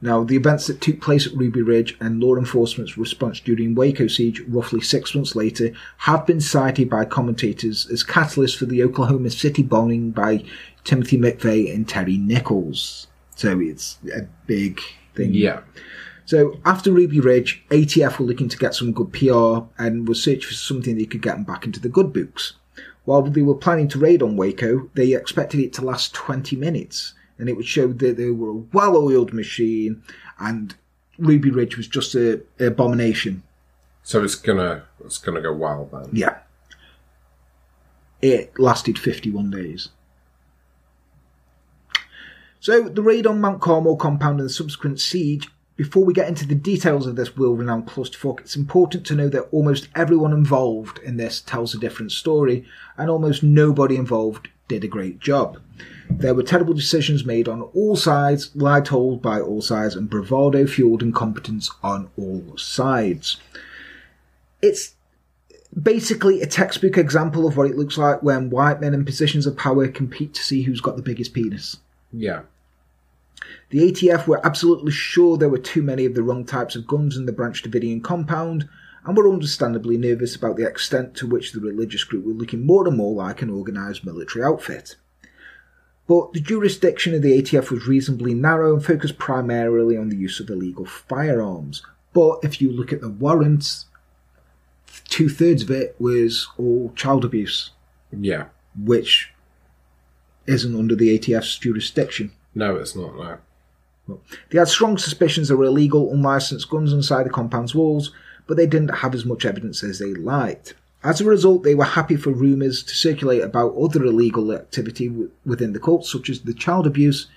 [0.00, 4.06] Now, the events that took place at Ruby Ridge and law enforcement's response during Waco
[4.06, 9.30] siege roughly six months later have been cited by commentators as catalysts for the Oklahoma
[9.30, 10.44] City bombing by
[10.84, 13.08] Timothy McVeigh and Terry Nichols.
[13.34, 14.80] So it's a big
[15.14, 15.34] thing.
[15.34, 15.60] Yeah.
[16.24, 20.48] So after Ruby Ridge, ATF were looking to get some good PR and were searching
[20.48, 22.54] for something that could get them back into the good books.
[23.04, 27.14] While they were planning to raid on Waco, they expected it to last 20 minutes,
[27.38, 30.02] and it would show that they were a well-oiled machine,
[30.38, 30.74] and
[31.18, 33.42] Ruby Ridge was just a, a abomination.
[34.02, 36.10] So it's gonna it's gonna go wild then.
[36.12, 36.38] Yeah.
[38.22, 39.88] It lasted 51 days.
[42.62, 46.46] So, the raid on Mount Carmel compound and the subsequent siege, before we get into
[46.46, 50.98] the details of this world renowned clusterfuck, it's important to know that almost everyone involved
[50.98, 52.66] in this tells a different story,
[52.98, 55.58] and almost nobody involved did a great job.
[56.10, 60.66] There were terrible decisions made on all sides, lie told by all sides, and bravado
[60.66, 63.38] fueled incompetence on all sides.
[64.60, 64.96] It's
[65.82, 69.56] basically a textbook example of what it looks like when white men in positions of
[69.56, 71.78] power compete to see who's got the biggest penis.
[72.12, 72.42] Yeah.
[73.70, 77.16] The ATF were absolutely sure there were too many of the wrong types of guns
[77.16, 78.68] in the Branch Davidian compound,
[79.04, 82.86] and were understandably nervous about the extent to which the religious group were looking more
[82.86, 84.96] and more like an organised military outfit.
[86.06, 90.40] But the jurisdiction of the ATF was reasonably narrow and focused primarily on the use
[90.40, 91.82] of illegal firearms.
[92.12, 93.86] But if you look at the warrants,
[95.08, 97.70] two thirds of it was all child abuse,
[98.12, 98.46] Yeah.
[98.76, 99.32] which
[100.46, 102.32] isn't under the ATF's jurisdiction.
[102.54, 103.16] No, it's not.
[103.16, 103.38] No.
[104.50, 108.12] They had strong suspicions there were illegal, unlicensed guns inside the compound's walls,
[108.46, 110.74] but they didn't have as much evidence as they liked.
[111.02, 115.30] As a result, they were happy for rumours to circulate about other illegal activity w-
[115.46, 117.28] within the cult, such as the child abuse.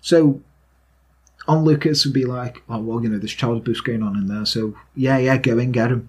[0.00, 0.40] So,
[1.46, 4.46] onlookers would be like, oh, well, you know, there's child abuse going on in there,
[4.46, 6.08] so yeah, yeah, go in, get him.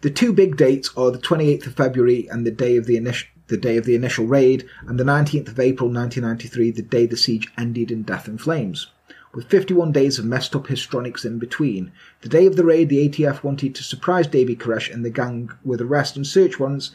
[0.00, 3.28] The two big dates are the 28th of February and the day of the initial
[3.48, 7.16] the day of the initial raid, and the 19th of April 1993, the day the
[7.16, 8.88] siege ended in death and flames.
[9.34, 11.92] With 51 days of messed up histrionics in between,
[12.22, 15.50] the day of the raid, the ATF wanted to surprise David Koresh and the gang
[15.64, 16.92] with arrest and search warrants,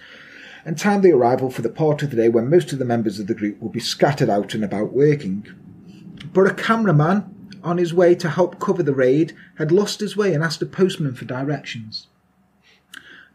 [0.65, 3.19] and time the arrival for the part of the day when most of the members
[3.19, 5.45] of the group would be scattered out and about working.
[6.33, 10.33] But a cameraman, on his way to help cover the raid, had lost his way
[10.33, 12.07] and asked a postman for directions.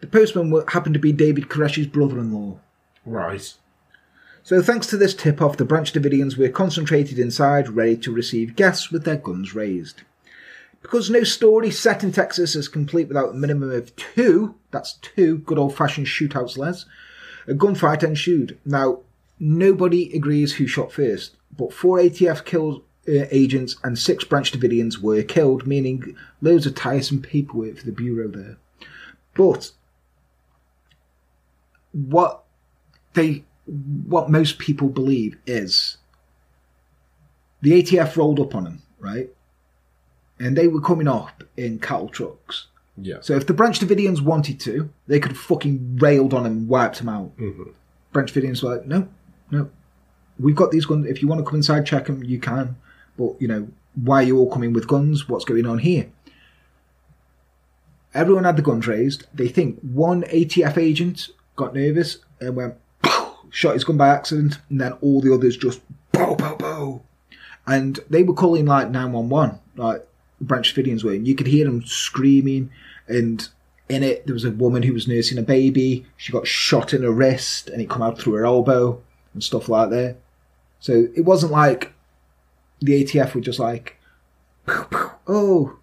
[0.01, 2.59] The postman happened to be David Koresh's brother-in-law.
[3.09, 3.55] Right.
[4.43, 8.91] So thanks to this tip-off, the Branch Davidians were concentrated inside, ready to receive guests
[8.91, 10.03] with their guns raised.
[10.83, 15.39] Because no story set in Texas is complete without a minimum of two, that's two
[15.39, 16.85] good old-fashioned shootouts, Les,
[17.47, 18.59] a gunfight ensued.
[18.65, 19.01] Now,
[19.41, 24.99] nobody agrees who shot first, but four ATF killed uh, agents and six Branch Davidians
[24.99, 28.59] were killed, meaning loads of tiresome paperwork for the Bureau there.
[29.35, 29.73] But
[31.93, 32.45] what
[33.15, 33.45] they
[34.07, 35.99] what most people believe is
[37.61, 39.29] the ATF rolled up on them, right?
[40.39, 42.69] And they were coming up in cattle trucks.
[42.97, 43.19] Yeah.
[43.21, 46.69] So if the Branch Davidians wanted to, they could have fucking railed on them and
[46.69, 47.37] wiped them out.
[47.37, 47.71] Mm-hmm.
[48.13, 49.09] Branch Davidians were like, no,
[49.51, 49.69] no,
[50.39, 51.07] we've got these guns.
[51.07, 52.77] If you want to come inside, check them, you can.
[53.17, 55.29] But, you know, why are you all coming with guns?
[55.29, 56.11] What's going on here?
[58.15, 59.27] Everyone had the guns raised.
[59.35, 62.75] They think one ATF agent got nervous and went,
[63.51, 65.81] shot his gun by accident, and then all the others just,
[66.13, 67.03] bow, bow, bow.
[67.67, 70.07] And they were calling like 911, like
[70.41, 71.13] Branch Davidians were.
[71.13, 72.71] And you could hear them screaming.
[73.07, 73.47] And
[73.89, 76.07] in it, there was a woman who was nursing a baby.
[76.17, 79.03] She got shot in her wrist and it come out through her elbow
[79.35, 80.17] and stuff like that.
[80.81, 81.93] So it wasn't like
[82.81, 83.99] the ATF were just like,
[84.67, 85.77] "Pow, pow, oh.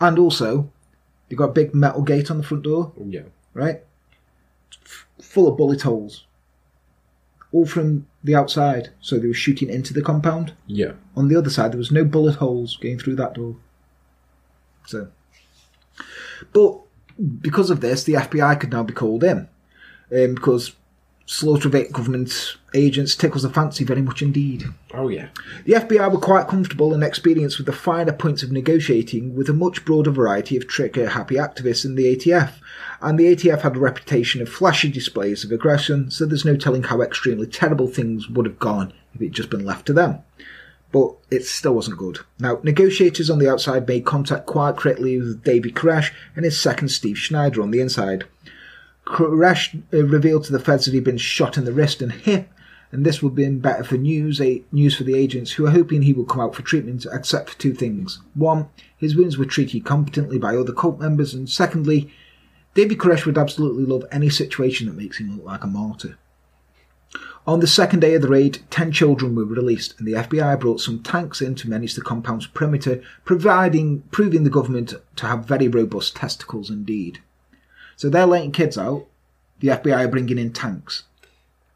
[0.00, 0.70] And also,
[1.28, 3.22] they got a big metal gate on the front door, oh, Yeah.
[3.54, 3.82] right?
[4.84, 6.24] F- full of bullet holes.
[7.54, 8.90] All from the outside.
[9.00, 10.52] So they were shooting into the compound.
[10.66, 10.92] Yeah.
[11.16, 13.56] On the other side, there was no bullet holes going through that door.
[14.86, 15.08] So,
[16.52, 16.80] but
[17.40, 19.48] because of this, the FBI could now be called in
[20.12, 20.74] um, because
[21.26, 24.64] slaughter of eight government agents tickles the fancy very much indeed.
[24.92, 25.28] Oh yeah.
[25.64, 29.54] The FBI were quite comfortable and experienced with the finer points of negotiating with a
[29.54, 32.52] much broader variety of trigger-happy activists than the ATF,
[33.00, 36.82] and the ATF had a reputation of flashy displays of aggression, so there's no telling
[36.82, 40.18] how extremely terrible things would have gone if it had just been left to them.
[40.92, 42.20] But it still wasn't good.
[42.38, 46.88] Now, negotiators on the outside made contact quite quickly with David Koresh and his second
[46.88, 48.24] Steve Schneider on the inside.
[49.06, 52.48] Koresh uh, revealed to the feds that he'd been shot in the wrist and hip,
[52.90, 54.40] and this would be better for news,
[54.72, 57.58] news for the agents who were hoping he would come out for treatment, except for
[57.58, 58.20] two things.
[58.34, 62.10] One, his wounds were treated competently by other cult members, and secondly,
[62.74, 66.16] David Koresh would absolutely love any situation that makes him look like a martyr.
[67.46, 70.80] On the second day of the raid, ten children were released, and the FBI brought
[70.80, 75.68] some tanks in to manage the compound's perimeter, providing proving the government to have very
[75.68, 77.20] robust testicles indeed.
[77.96, 79.06] So they're letting kids out.
[79.60, 81.04] The FBI are bringing in tanks.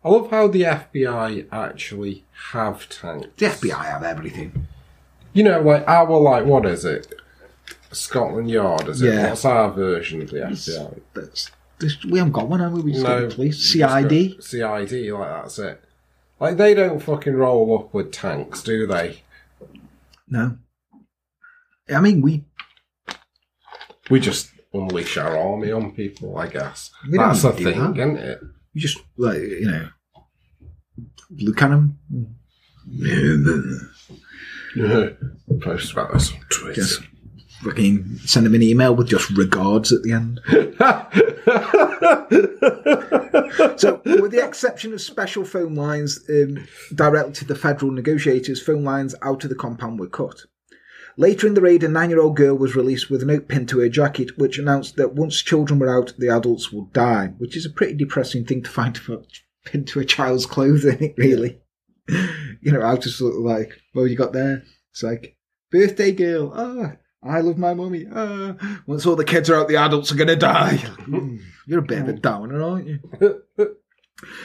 [0.05, 3.29] I love how the FBI actually have tanks.
[3.37, 4.67] The FBI have everything.
[5.33, 7.13] You know, like our like what is it?
[7.93, 9.15] Scotland Yard, is it?
[9.15, 9.31] Yeah.
[9.31, 11.01] What's our version of the FBI?
[11.15, 12.81] That's, this, we haven't got one, have we?
[12.83, 13.75] We just got No, the police.
[13.77, 14.43] got CID.
[14.43, 15.83] CID, like that's it.
[16.41, 19.23] Like they don't fucking roll up with tanks, do they?
[20.29, 20.59] No.
[21.93, 22.45] I mean, we
[24.11, 26.91] We just unleash our army on people, I guess.
[27.11, 27.99] We That's the thing, that.
[27.99, 28.41] isn't it?
[28.75, 29.89] we just like you know
[31.31, 31.99] look at them.
[35.61, 36.75] Post about this on Twitter.
[36.75, 37.03] Just
[37.63, 40.41] fucking send them an email with just regards at the end.
[43.79, 48.85] so, with the exception of special phone lines um, directly to the federal negotiators, phone
[48.85, 50.43] lines out of the compound were cut.
[51.21, 53.69] Later in the raid, a nine year old girl was released with a note pinned
[53.71, 57.57] to her jacket, which announced that once children were out, the adults would die, which
[57.57, 59.01] is a pretty depressing thing to find
[59.65, 61.61] pinned to a child's clothing, really.
[62.09, 64.63] you know, how to sort of like, what have you got there?
[64.93, 65.37] It's like,
[65.73, 68.55] birthday girl, ah, I love my mummy, ah.
[68.87, 70.77] Once all the kids are out, the adults are going to die.
[70.77, 73.01] Mm, You're a bit of a downer, aren't you?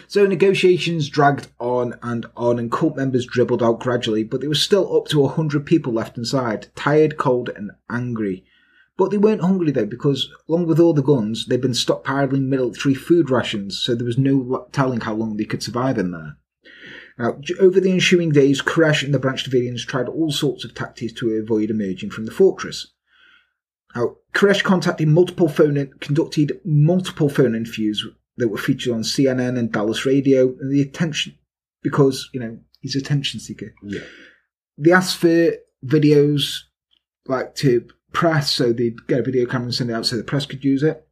[0.07, 4.61] So negotiations dragged on and on, and cult members dribbled out gradually, but there was
[4.61, 8.45] still up to a hundred people left inside, tired, cold, and angry.
[8.97, 12.93] But they weren't hungry though, because along with all the guns, they'd been stockpiling military
[12.93, 16.37] food rations, so there was no telling how long they could survive in there.
[17.17, 21.13] Now, over the ensuing days, Koresh and the Branch Davidians tried all sorts of tactics
[21.13, 22.93] to avoid emerging from the fortress.
[23.95, 28.05] Now, Koresh contacted multiple phone, conducted multiple phone interviews
[28.37, 31.37] that were featured on CNN and Dallas Radio, and the attention,
[31.81, 33.73] because, you know, he's attention seeker.
[33.83, 34.01] Yeah.
[34.77, 35.53] They asked for
[35.85, 36.59] videos,
[37.27, 40.23] like, to press, so they'd get a video camera and send it out so the
[40.23, 41.07] press could use it.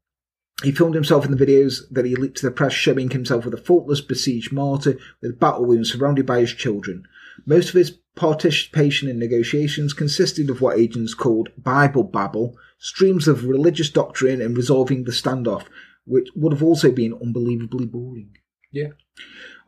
[0.63, 3.53] He filmed himself in the videos that he leaked to the press, showing himself with
[3.53, 7.03] a faultless besieged martyr with battle wounds surrounded by his children.
[7.45, 13.45] Most of his participation in negotiations consisted of what agents called Bible babble, streams of
[13.45, 15.65] religious doctrine and resolving the standoff,
[16.06, 18.32] which would have also been unbelievably boring.
[18.72, 18.89] Yeah.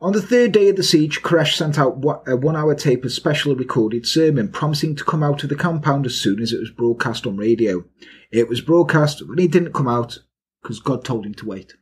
[0.00, 3.12] On the third day of the siege, Koresh sent out a one hour tape of
[3.12, 6.70] specially recorded sermon promising to come out of the compound as soon as it was
[6.70, 7.84] broadcast on radio.
[8.30, 10.18] It was broadcast, but he didn't come out
[10.62, 11.74] because God told him to wait.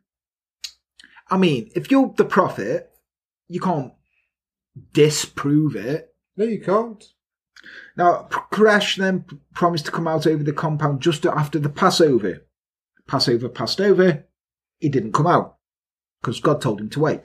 [1.31, 2.91] I mean, if you're the prophet,
[3.49, 3.93] you can't
[4.93, 6.15] disprove it.
[6.37, 7.03] No, you can't.
[7.97, 9.25] Now, Koresh then
[9.55, 12.45] promised to come out over the compound just after the Passover.
[13.07, 14.27] Passover passed over,
[14.83, 15.57] he didn't come out
[16.20, 17.20] because God told him to wait.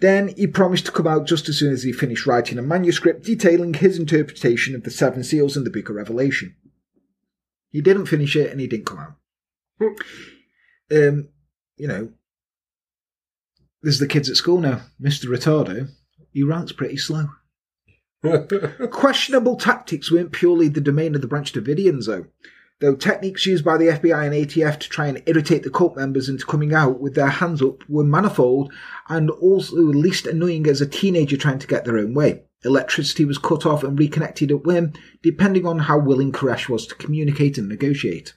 [0.00, 3.24] Then he promised to come out just as soon as he finished writing a manuscript
[3.24, 6.54] detailing his interpretation of the seven seals in the book of Revelation.
[7.70, 9.14] He didn't finish it and he didn't come out.
[10.92, 11.28] Um,
[11.76, 12.10] you know,
[13.82, 14.82] there's the kids at school now.
[15.00, 15.26] Mr.
[15.26, 15.88] Retardo,
[16.30, 17.28] he writes pretty slow.
[18.90, 22.26] Questionable tactics weren't purely the domain of the Branch Davidians, though.
[22.80, 26.28] Though techniques used by the FBI and ATF to try and irritate the cult members
[26.28, 28.72] into coming out with their hands up were manifold
[29.08, 32.42] and also least annoying as a teenager trying to get their own way.
[32.64, 36.94] Electricity was cut off and reconnected at whim, depending on how willing Koresh was to
[36.94, 38.34] communicate and negotiate.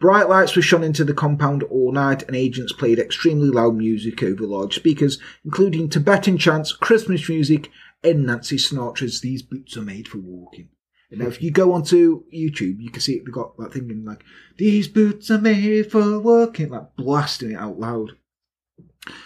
[0.00, 4.22] Bright lights were shone into the compound all night, and agents played extremely loud music
[4.22, 7.70] over large speakers, including Tibetan chants, Christmas music,
[8.02, 10.68] and Nancy Sinatra's "These Boots Are Made for Walking."
[11.16, 13.24] You know, if you go onto YouTube, you can see it.
[13.24, 14.22] They got that thing in like
[14.56, 18.12] "These boots are made for walking," like blasting it out loud.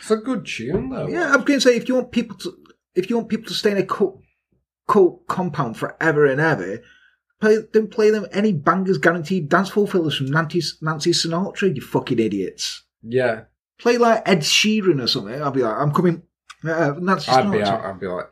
[0.00, 1.06] It's a good tune, though.
[1.08, 2.56] Yeah, I'm going to say if you want people to,
[2.94, 4.20] if you want people to stay in a cult,
[4.88, 6.80] cult compound forever and ever,
[7.40, 11.74] play don't play them any bangers guaranteed dance hall fillers from Nancy, Nancy Sinatra.
[11.74, 12.84] You fucking idiots.
[13.02, 13.42] Yeah.
[13.78, 15.40] Play like Ed Sheeran or something.
[15.40, 16.22] I'll be like, I'm coming.
[16.64, 17.52] Uh, Nancy I'd Sinatra.
[17.52, 17.84] be out.
[17.84, 18.26] I'd be like,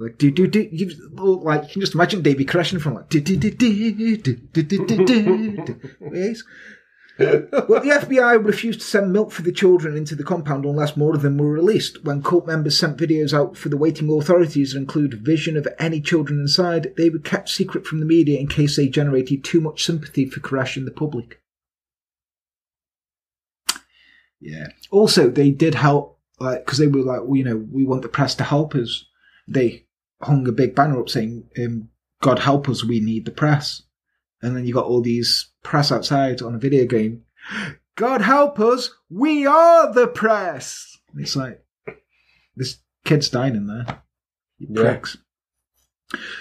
[0.00, 0.88] Like do do do you
[1.18, 4.62] like you can just imagine Davy crashing from like do do do do do do
[4.62, 6.34] do do do.
[7.18, 11.14] Well, the FBI refused to send milk for the children into the compound unless more
[11.14, 12.02] of them were released.
[12.02, 16.00] When cult members sent videos out for the waiting authorities that include vision of any
[16.00, 19.84] children inside, they were kept secret from the media in case they generated too much
[19.84, 21.42] sympathy for Koresh in the public.
[24.40, 24.68] Yeah.
[24.90, 28.08] Also, they did help, like, because they were like, well, you know, we want the
[28.08, 29.04] press to help us.
[29.46, 29.84] They
[30.22, 31.88] hung a big banner up saying, um,
[32.22, 33.82] God help us, we need the press.
[34.42, 37.24] And then you got all these press outside on a video game.
[37.96, 40.98] God help us, we are the press.
[41.12, 41.64] And it's like,
[42.56, 44.02] this kid's dying in there.
[44.58, 44.82] You Yeah.
[44.82, 45.18] pricks.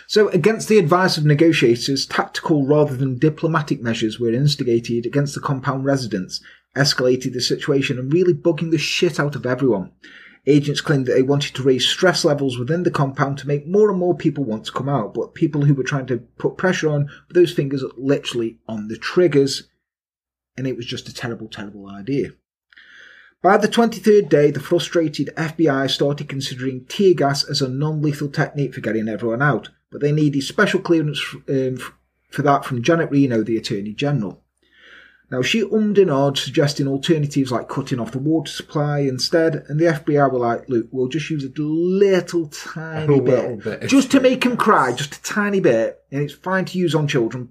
[0.08, 5.42] So, against the advice of negotiators, tactical rather than diplomatic measures were instigated against the
[5.42, 6.42] compound residents,
[6.76, 9.92] escalated the situation and really bugging the shit out of everyone.
[10.48, 13.90] Agents claimed that they wanted to raise stress levels within the compound to make more
[13.90, 16.90] and more people want to come out, but people who were trying to put pressure
[16.90, 19.68] on those fingers literally on the triggers,
[20.58, 22.32] and it was just a terrible, terrible idea.
[23.42, 28.30] By the 23rd day, the frustrated FBI started considering tear gas as a non lethal
[28.30, 31.78] technique for getting everyone out, but they needed special clearance um,
[32.30, 34.42] for that from Janet Reno, the Attorney General.
[35.32, 39.80] Now, she ummed and ahed, suggesting alternatives like cutting off the water supply instead, and
[39.80, 43.82] the FBI were like, look, we'll just use a little tiny bit, bit.
[43.88, 47.08] just to make them cry, just a tiny bit, and it's fine to use on
[47.08, 47.50] children,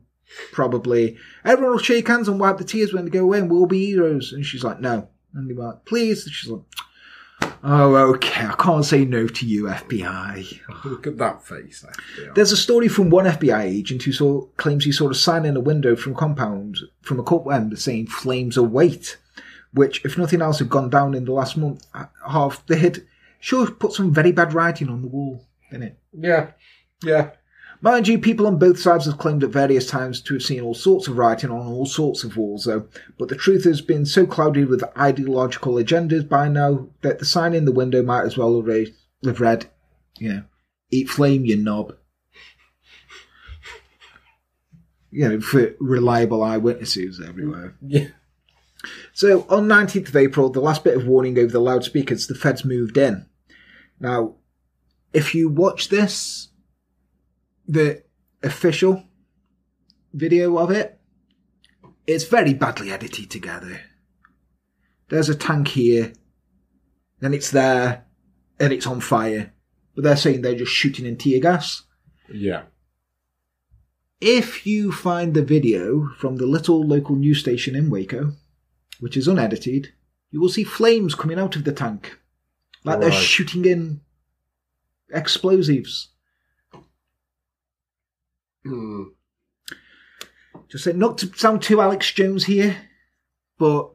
[0.53, 1.16] probably.
[1.45, 3.87] Everyone will shake hands and wipe the tears when they go away, and we'll be
[3.87, 4.33] heroes.
[4.33, 5.09] And she's like, no.
[5.35, 6.24] And they're like, please.
[6.24, 6.62] And she's like,
[7.64, 10.61] oh, okay, I can't say no to you, FBI.
[10.84, 11.84] look at that face.
[11.88, 12.34] FBI.
[12.34, 15.56] There's a story from one FBI agent who saw claims he saw a sign in
[15.56, 19.18] a window from compound from a cult member saying "flames await,"
[19.72, 21.86] which, if nothing else, had gone down in the last month.
[21.94, 23.02] uh, Half they had
[23.40, 25.98] sure put some very bad writing on the wall, didn't it?
[26.12, 26.50] Yeah.
[27.02, 27.30] Yeah.
[27.81, 30.74] Mind you, people on both sides have claimed at various times to have seen all
[30.74, 32.89] sorts of writing on all sorts of walls, though.
[33.18, 37.55] But the truth has been so clouded with ideological agendas by now that the sign
[37.55, 39.66] in the window might as well have read, have read
[40.18, 40.43] you know,
[40.91, 41.95] eat flame, you knob.
[45.11, 47.74] you know, for reliable eyewitnesses everywhere.
[47.81, 48.09] Yeah.
[49.12, 52.64] So on 19th of April, the last bit of warning over the loudspeakers, the feds
[52.64, 53.26] moved in.
[53.99, 54.35] Now,
[55.12, 56.47] if you watch this,
[57.69, 58.03] the
[58.43, 59.05] official
[60.12, 60.99] video of it,
[62.07, 63.83] it's very badly edited together.
[65.11, 66.12] There's a tank here,
[67.21, 68.07] then it's there,
[68.59, 69.53] and it's on fire.
[69.95, 71.83] But they're saying they're just shooting in tear gas.
[72.33, 72.62] Yeah.
[74.21, 78.33] If you find the video from the little local news station in Waco,
[79.01, 79.93] which is unedited,
[80.31, 82.19] you will see flames coming out of the tank.
[82.85, 84.01] Like they're shooting in
[85.12, 86.09] explosives.
[88.64, 89.02] Hmm.
[90.68, 92.76] Just say, not to sound too Alex Jones here,
[93.59, 93.90] but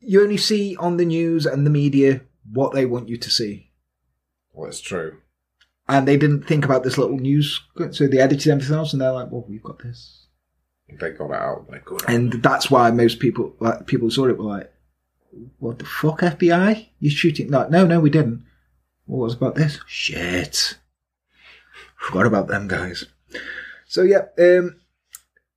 [0.00, 2.20] you only see on the news and the media
[2.52, 3.70] what they want you to see.
[4.52, 5.18] Well, it's true.
[5.88, 7.60] And they didn't think about this little news,
[7.92, 10.26] so they edited everything else, and they're like, "Well, we've got this."
[10.88, 11.70] They got it out.
[11.70, 12.02] They good.
[12.08, 14.72] And that's why most people, like people saw it, were like,
[15.58, 16.88] "What the fuck, FBI?
[16.98, 18.44] You're shooting?" No, no, no, we didn't.
[19.04, 19.78] What was about this?
[19.86, 20.78] Shit.
[22.06, 23.04] Forgot about them guys.
[23.88, 24.80] So yeah, um,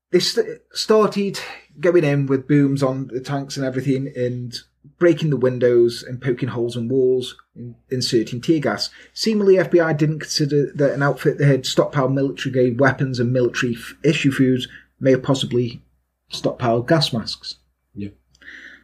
[0.10, 1.40] they st- started
[1.80, 4.58] going in with booms on the tanks and everything, and
[4.98, 8.90] breaking the windows and poking holes in walls, and inserting tear gas.
[9.14, 13.76] Seemingly, FBI didn't consider that an outfit that had stockpiled military grade weapons and military
[13.76, 14.68] f- issue foods
[15.00, 15.84] may have possibly
[16.32, 17.58] stockpiled gas masks.
[17.94, 18.10] Yeah.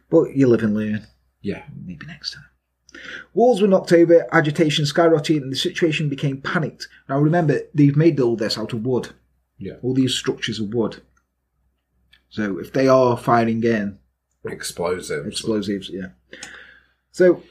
[0.08, 1.08] But you live and learn.
[1.40, 1.64] Yeah.
[1.84, 2.44] Maybe next time.
[3.34, 6.88] Walls were knocked over, agitation skyrocketed, and the situation became panicked.
[7.08, 9.10] Now remember, they've made all this out of wood.
[9.58, 9.74] Yeah.
[9.82, 11.02] All these structures are wood.
[12.28, 13.98] So if they are firing in
[14.44, 15.26] Explosives.
[15.26, 16.08] explosives, yeah.
[17.10, 17.42] So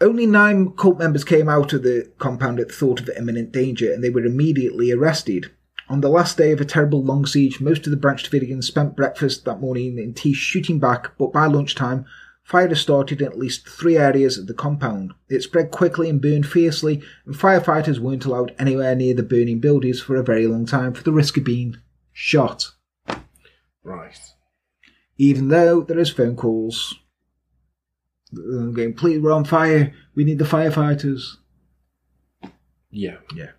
[0.00, 3.92] only nine cult members came out of the compound at the thought of imminent danger,
[3.92, 5.50] and they were immediately arrested.
[5.88, 8.96] On the last day of a terrible long siege, most of the Branch Davidians spent
[8.96, 12.06] breakfast that morning in tea shooting back, but by lunchtime,
[12.44, 15.12] fire started in at least three areas of the compound.
[15.28, 20.00] It spread quickly and burned fiercely, and firefighters weren't allowed anywhere near the burning buildings
[20.00, 21.78] for a very long time for the risk of being
[22.12, 22.70] shot.
[23.82, 24.18] Right.
[25.16, 26.94] Even though there is phone calls
[28.36, 29.94] uh, going, please, we're on fire.
[30.14, 31.36] We need the firefighters.
[32.90, 33.16] Yeah.
[33.34, 33.50] Yeah.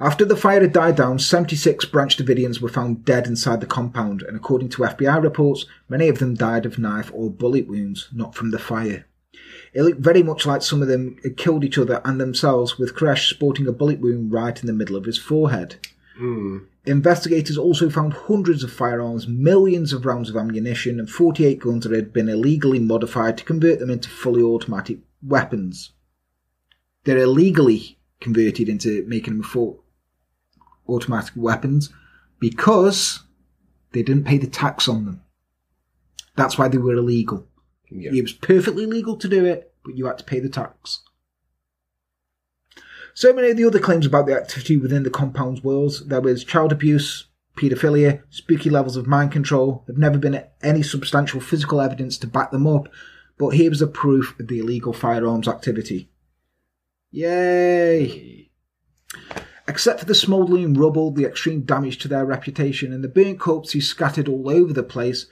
[0.00, 4.22] After the fire had died down, 76 Branch Davidians were found dead inside the compound,
[4.22, 8.34] and according to FBI reports, many of them died of knife or bullet wounds, not
[8.34, 9.06] from the fire.
[9.72, 12.94] It looked very much like some of them had killed each other and themselves, with
[12.94, 15.76] Koresh sporting a bullet wound right in the middle of his forehead.
[16.16, 16.58] Hmm.
[16.86, 21.92] Investigators also found hundreds of firearms, millions of rounds of ammunition, and 48 guns that
[21.92, 25.92] had been illegally modified to convert them into fully automatic weapons.
[27.04, 29.83] They're illegally converted into making them full
[30.88, 31.92] automatic weapons
[32.40, 33.20] because
[33.92, 35.22] they didn't pay the tax on them.
[36.36, 37.46] That's why they were illegal.
[37.90, 38.10] Yeah.
[38.12, 41.02] It was perfectly legal to do it, but you had to pay the tax.
[43.14, 46.42] So many of the other claims about the activity within the compound's walls, there was
[46.42, 49.84] child abuse, paedophilia, spooky levels of mind control.
[49.86, 52.88] There've never been any substantial physical evidence to back them up,
[53.38, 56.10] but here was a proof of the illegal firearms activity.
[57.12, 58.50] Yay!
[59.66, 63.88] Except for the smouldering rubble, the extreme damage to their reputation, and the burnt corpses
[63.88, 65.26] scattered all over the place,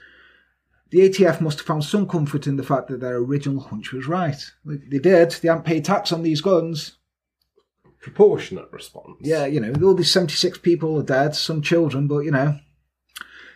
[0.90, 4.06] the ATF must have found some comfort in the fact that their original hunch was
[4.06, 4.42] right.
[4.64, 5.30] They did.
[5.30, 6.98] They hadn't paid tax on these guns.
[8.00, 9.16] Proportionate response.
[9.20, 12.58] Yeah, you know, all these 76 people are dead, some children, but you know.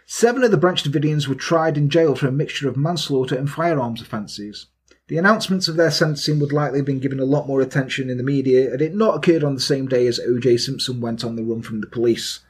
[0.06, 3.50] Seven of the Branch Davidians were tried in jail for a mixture of manslaughter and
[3.50, 4.66] firearms offences.
[5.08, 8.16] The announcements of their sentencing would likely have been given a lot more attention in
[8.16, 10.56] the media had it not occurred on the same day as O.J.
[10.56, 12.40] Simpson went on the run from the police,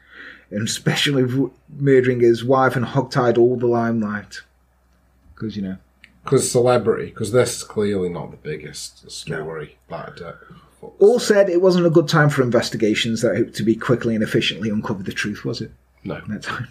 [0.50, 4.40] and especially murdering his wife and hogtied all the limelight.
[5.34, 5.76] Because, you know,
[6.24, 9.76] Because celebrity, because this is clearly not the biggest story.
[9.86, 10.32] But, uh,
[10.80, 14.14] fuck's all said, it wasn't a good time for investigations that hoped to be quickly
[14.14, 15.72] and efficiently uncover the truth, was it?
[16.04, 16.22] no.
[16.28, 16.68] that time.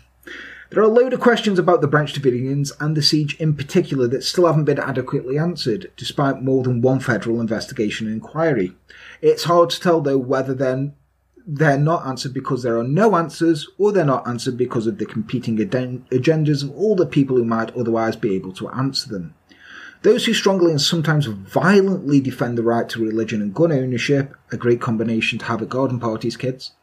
[0.76, 4.10] There are a load of questions about the Branch Davidians and the siege in particular
[4.10, 8.74] that still haven't been adequately answered, despite more than one federal investigation and inquiry.
[9.22, 10.92] It's hard to tell, though, whether they're,
[11.48, 15.06] they're not answered because there are no answers, or they're not answered because of the
[15.06, 19.34] competing agendas of all the people who might otherwise be able to answer them.
[20.06, 24.56] Those who strongly and sometimes violently defend the right to religion and gun ownership, a
[24.56, 26.74] great combination to have at garden parties, kids,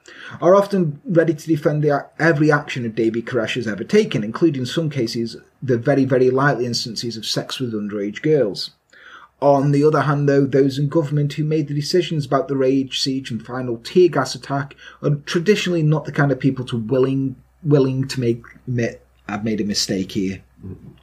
[0.40, 4.64] are often ready to defend the, every action of Davy Koresh has ever taken, including
[4.64, 8.72] some cases the very, very likely instances of sex with underage girls.
[9.40, 13.00] On the other hand, though, those in government who made the decisions about the rage,
[13.00, 17.36] siege, and final tear gas attack are traditionally not the kind of people to willing
[17.62, 20.42] willing to make admit I've made a mistake here.
[20.66, 20.94] Mm-hmm.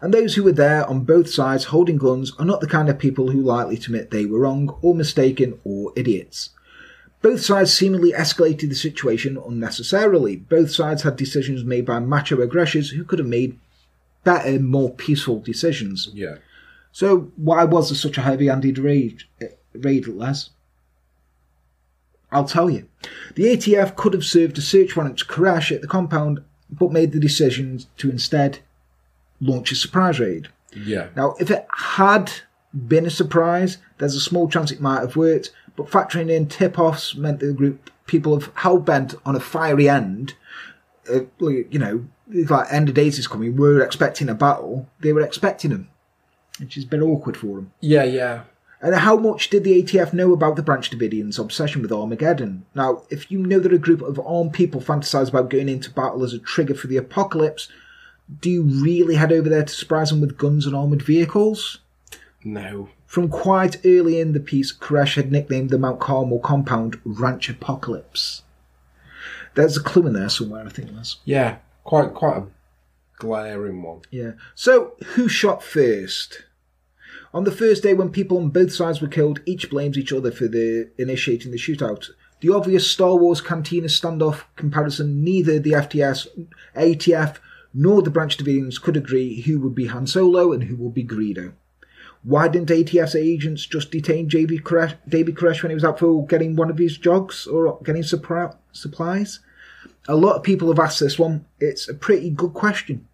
[0.00, 2.98] And those who were there on both sides holding guns are not the kind of
[2.98, 6.50] people who are likely to admit they were wrong or mistaken or idiots.
[7.22, 10.36] Both sides seemingly escalated the situation unnecessarily.
[10.36, 13.58] Both sides had decisions made by macho aggressors who could have made
[14.22, 16.10] better, more peaceful decisions.
[16.12, 16.36] Yeah.
[16.92, 20.50] So why was there such a heavy-handed raid, uh, raid Les?
[22.30, 22.88] I'll tell you.
[23.34, 27.12] The ATF could have served a search warrant to Koresh at the compound, but made
[27.12, 28.58] the decision to instead
[29.40, 30.48] launch a surprise raid.
[30.74, 31.08] Yeah.
[31.16, 32.32] Now, if it had
[32.86, 37.14] been a surprise, there's a small chance it might have worked, but factoring in tip-offs
[37.14, 40.34] meant that the group people have hell bent on a fiery end.
[41.10, 43.56] Uh, you know, like end of days is coming.
[43.56, 44.88] We're expecting a battle.
[45.00, 45.88] They were expecting them,
[46.58, 47.72] which is a bit awkward for them.
[47.80, 48.42] Yeah, yeah.
[48.82, 52.66] And how much did the ATF know about the Branch Davidians' obsession with Armageddon?
[52.74, 56.22] Now, if you know that a group of armed people fantasize about going into battle
[56.24, 57.68] as a trigger for the apocalypse,
[58.40, 61.78] do you really head over there to surprise them with guns and armoured vehicles?
[62.44, 62.88] No.
[63.06, 68.42] From quite early in the piece, Koresh had nicknamed the Mount Carmel compound Ranch Apocalypse.
[69.54, 71.16] There's a clue in there somewhere, I think, Les.
[71.24, 71.58] Yeah.
[71.84, 72.46] Quite quite a
[73.18, 74.02] glaring one.
[74.10, 74.32] Yeah.
[74.54, 76.44] So, who shot first?
[77.32, 80.30] On the first day when people on both sides were killed, each blames each other
[80.30, 82.10] for the initiating the shootout.
[82.40, 86.28] The obvious Star Wars Cantina standoff comparison, neither the FTS,
[86.76, 87.36] ATF,
[87.78, 91.04] nor the Branch Davidians could agree who would be Han Solo and who would be
[91.04, 91.52] Greedo.
[92.22, 96.26] Why didn't ATF's agents just detain JB Koresh, David Koresh when he was out for
[96.26, 99.40] getting one of his jogs or getting suppri- supplies?
[100.08, 101.44] A lot of people have asked this one.
[101.60, 103.06] It's a pretty good question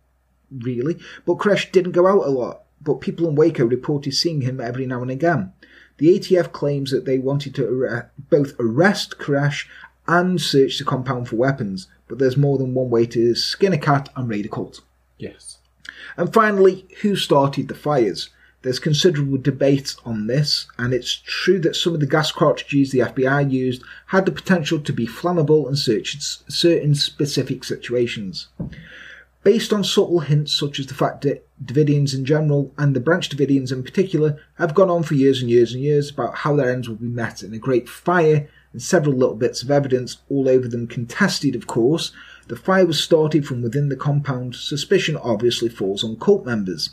[0.60, 0.98] really.
[1.26, 4.86] But Koresh didn't go out a lot, but people in Waco reported seeing him every
[4.86, 5.52] now and again.
[5.98, 9.66] The ATF claims that they wanted to arre- both arrest Koresh
[10.06, 13.78] and search the compound for weapons, but there's more than one way to skin a
[13.78, 14.82] cat and raid a cult.
[15.16, 15.56] Yes.
[16.18, 18.28] And finally, who started the fires?
[18.60, 22.98] There's considerable debate on this, and it's true that some of the gas cartridges the
[22.98, 28.48] FBI used had the potential to be flammable in certain specific situations.
[29.42, 33.26] Based on subtle hints such as the fact that Davidians in general, and the Branch
[33.26, 36.70] Davidians in particular, have gone on for years and years and years about how their
[36.70, 40.48] ends will be met in a great fire, and several little bits of evidence, all
[40.48, 42.12] over them contested, of course,
[42.48, 44.56] the fire was started from within the compound.
[44.56, 46.90] Suspicion obviously falls on cult members.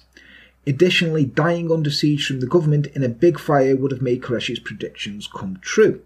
[0.67, 4.59] Additionally, dying under siege from the government in a big fire would have made Koresh's
[4.59, 6.01] predictions come true.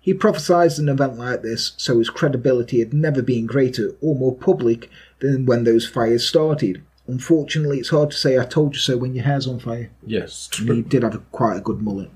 [0.00, 4.34] He prophesied an event like this, so his credibility had never been greater or more
[4.34, 6.82] public than when those fires started.
[7.06, 9.90] Unfortunately, it's hard to say I told you so when your hair's on fire.
[10.06, 10.48] Yes.
[10.58, 12.10] And he did have a, quite a good mullet.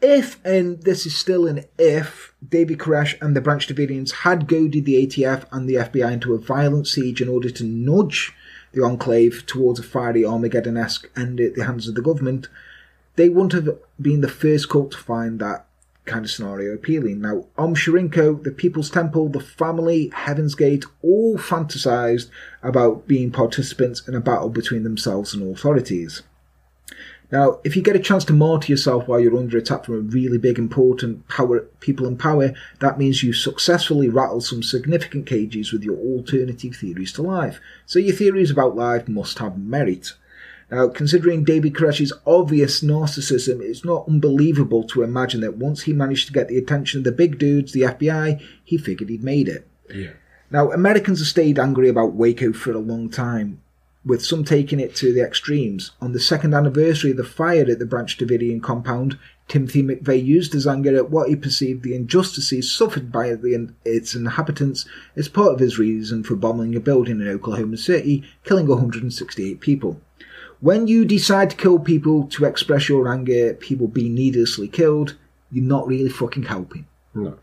[0.00, 4.84] If, and this is still an if, David Koresh and the Branch Davidians had goaded
[4.84, 8.32] the ATF and the FBI into a violent siege in order to nudge
[8.72, 12.48] the Enclave towards a fiery Armageddon-esque end at the hands of the government,
[13.16, 15.66] they wouldn't have been the first cult to find that
[16.04, 17.20] kind of scenario appealing.
[17.20, 22.28] Now, Aum Shinrikyo, the People's Temple, the family, Heaven's Gate, all fantasized
[22.62, 26.22] about being participants in a battle between themselves and authorities.
[27.34, 29.98] Now, if you get a chance to martyr yourself while you're under attack from a
[29.98, 35.72] really big, important power, people in power, that means you successfully rattle some significant cages
[35.72, 37.58] with your alternative theories to life.
[37.86, 40.12] So your theories about life must have merit.
[40.70, 46.28] Now, considering David Koresh's obvious narcissism, it's not unbelievable to imagine that once he managed
[46.28, 49.66] to get the attention of the big dudes, the FBI, he figured he'd made it.
[49.92, 50.12] Yeah.
[50.52, 53.60] Now, Americans have stayed angry about Waco for a long time,
[54.04, 55.92] with some taking it to the extremes.
[56.00, 59.18] On the second anniversary of the fire at the Branch Davidian compound,
[59.48, 64.14] Timothy McVeigh used his anger at what he perceived the injustices suffered by the, its
[64.14, 64.86] inhabitants
[65.16, 70.00] as part of his reason for bombing a building in Oklahoma City, killing 168 people.
[70.60, 75.14] When you decide to kill people to express your anger people being needlessly killed,
[75.50, 76.86] you're not really fucking helping.
[77.14, 77.38] No.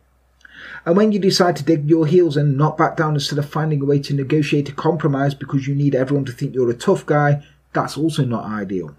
[0.86, 3.50] And when you decide to dig your heels in and not back down instead of
[3.50, 6.76] finding a way to negotiate a compromise because you need everyone to think you're a
[6.76, 7.44] tough guy,
[7.74, 8.96] that's also not ideal.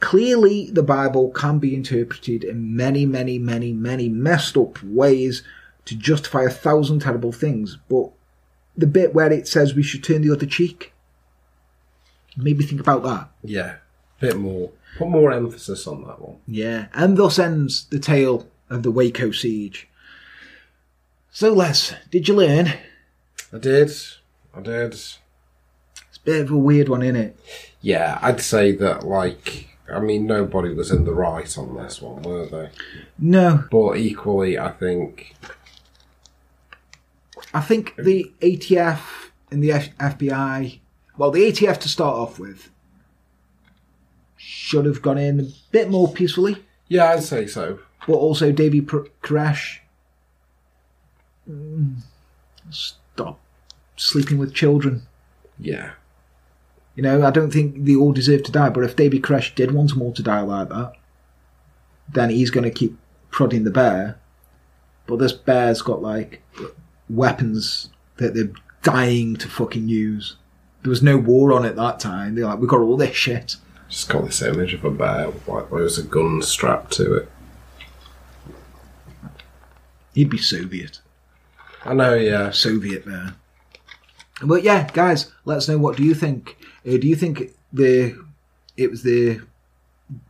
[0.00, 5.42] Clearly, the Bible can be interpreted in many, many, many, many messed up ways
[5.84, 8.10] to justify a thousand terrible things, but
[8.76, 10.94] the bit where it says we should turn the other cheek,
[12.36, 13.28] maybe think about that.
[13.44, 13.76] Yeah.
[14.18, 14.70] a Bit more.
[14.96, 16.38] Put more emphasis on that one.
[16.46, 19.88] Yeah, and thus ends the tale of the Waco siege.
[21.32, 22.72] So, Les, did you learn?
[23.52, 23.90] I did.
[24.54, 24.92] I did.
[24.94, 25.18] It's
[26.16, 27.40] a bit of a weird one, isn't it?
[27.80, 32.22] Yeah, I'd say that like I mean, nobody was in the right on this one,
[32.22, 32.70] were they?
[33.18, 35.34] No, But equally, I think
[37.52, 39.00] I think the ATF
[39.50, 40.78] and the F- FBI,
[41.16, 42.70] well, the ATF to start off with,
[44.36, 47.80] should have gone in a bit more peacefully, yeah, I'd say so.
[48.06, 49.80] but also Davy Koresh, mm,
[51.50, 51.96] Mm.
[52.70, 53.40] stop
[53.96, 55.02] sleeping with children.
[55.58, 55.90] Yeah,
[56.94, 59.72] You know, I don't think they all deserve to die, but if Davy Koresh did
[59.72, 60.92] want them all to die like that,
[62.10, 62.96] then he's going to keep
[63.30, 64.18] prodding the bear.
[65.06, 66.40] But this bear's got, like,
[67.10, 68.52] weapons that they're
[68.82, 70.36] dying to fucking use.
[70.82, 72.34] There was no war on at that time.
[72.36, 73.56] They're like, we've got all this shit.
[73.88, 77.30] just got this image of a bear with like there's a gun strapped to it.
[80.14, 81.00] He'd be Soviet.
[81.84, 82.50] I know, yeah.
[82.50, 83.34] Soviet bear.
[84.42, 86.56] But yeah, guys, let us know what do you think.
[86.86, 88.16] Uh, do you think the
[88.76, 89.40] it was the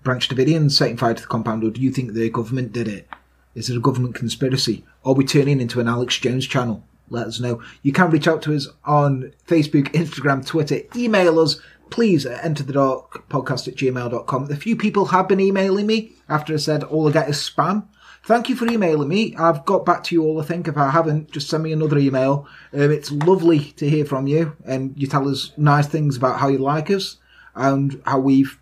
[0.02, 3.08] Branch Davidians setting fire to the compound, or do you think the government did it?
[3.54, 4.84] Is it a government conspiracy?
[5.04, 6.84] Are we turning into an Alex Jones channel?
[7.08, 7.60] Let us know.
[7.82, 11.60] You can reach out to us on Facebook, Instagram, Twitter, email us.
[11.90, 14.50] Please at enter the dark podcast at gmail.com.
[14.50, 17.88] A few people have been emailing me after I said all I get is spam.
[18.30, 19.34] Thank you for emailing me.
[19.34, 20.68] I've got back to you all, I think.
[20.68, 22.46] If I haven't, just send me another email.
[22.72, 26.46] Um, it's lovely to hear from you, and you tell us nice things about how
[26.46, 27.16] you like us
[27.56, 28.56] and how we've.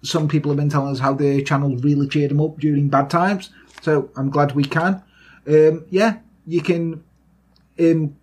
[0.00, 3.10] Some people have been telling us how the channel really cheered them up during bad
[3.10, 3.50] times.
[3.82, 5.02] So I'm glad we can.
[5.46, 7.04] Um, yeah, you can
[7.78, 8.16] um,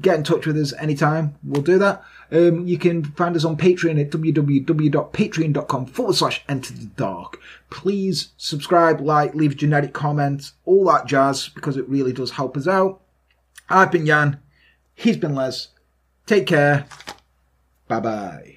[0.00, 1.36] get in touch with us anytime.
[1.44, 2.02] We'll do that.
[2.34, 7.40] Um, you can find us on Patreon at www.patreon.com forward slash enter the dark.
[7.70, 12.56] Please subscribe, like, leave a generic comment, all that jazz, because it really does help
[12.56, 13.00] us out.
[13.70, 14.40] I've been Jan.
[14.96, 15.68] He's been Les.
[16.26, 16.86] Take care.
[17.86, 18.53] Bye bye.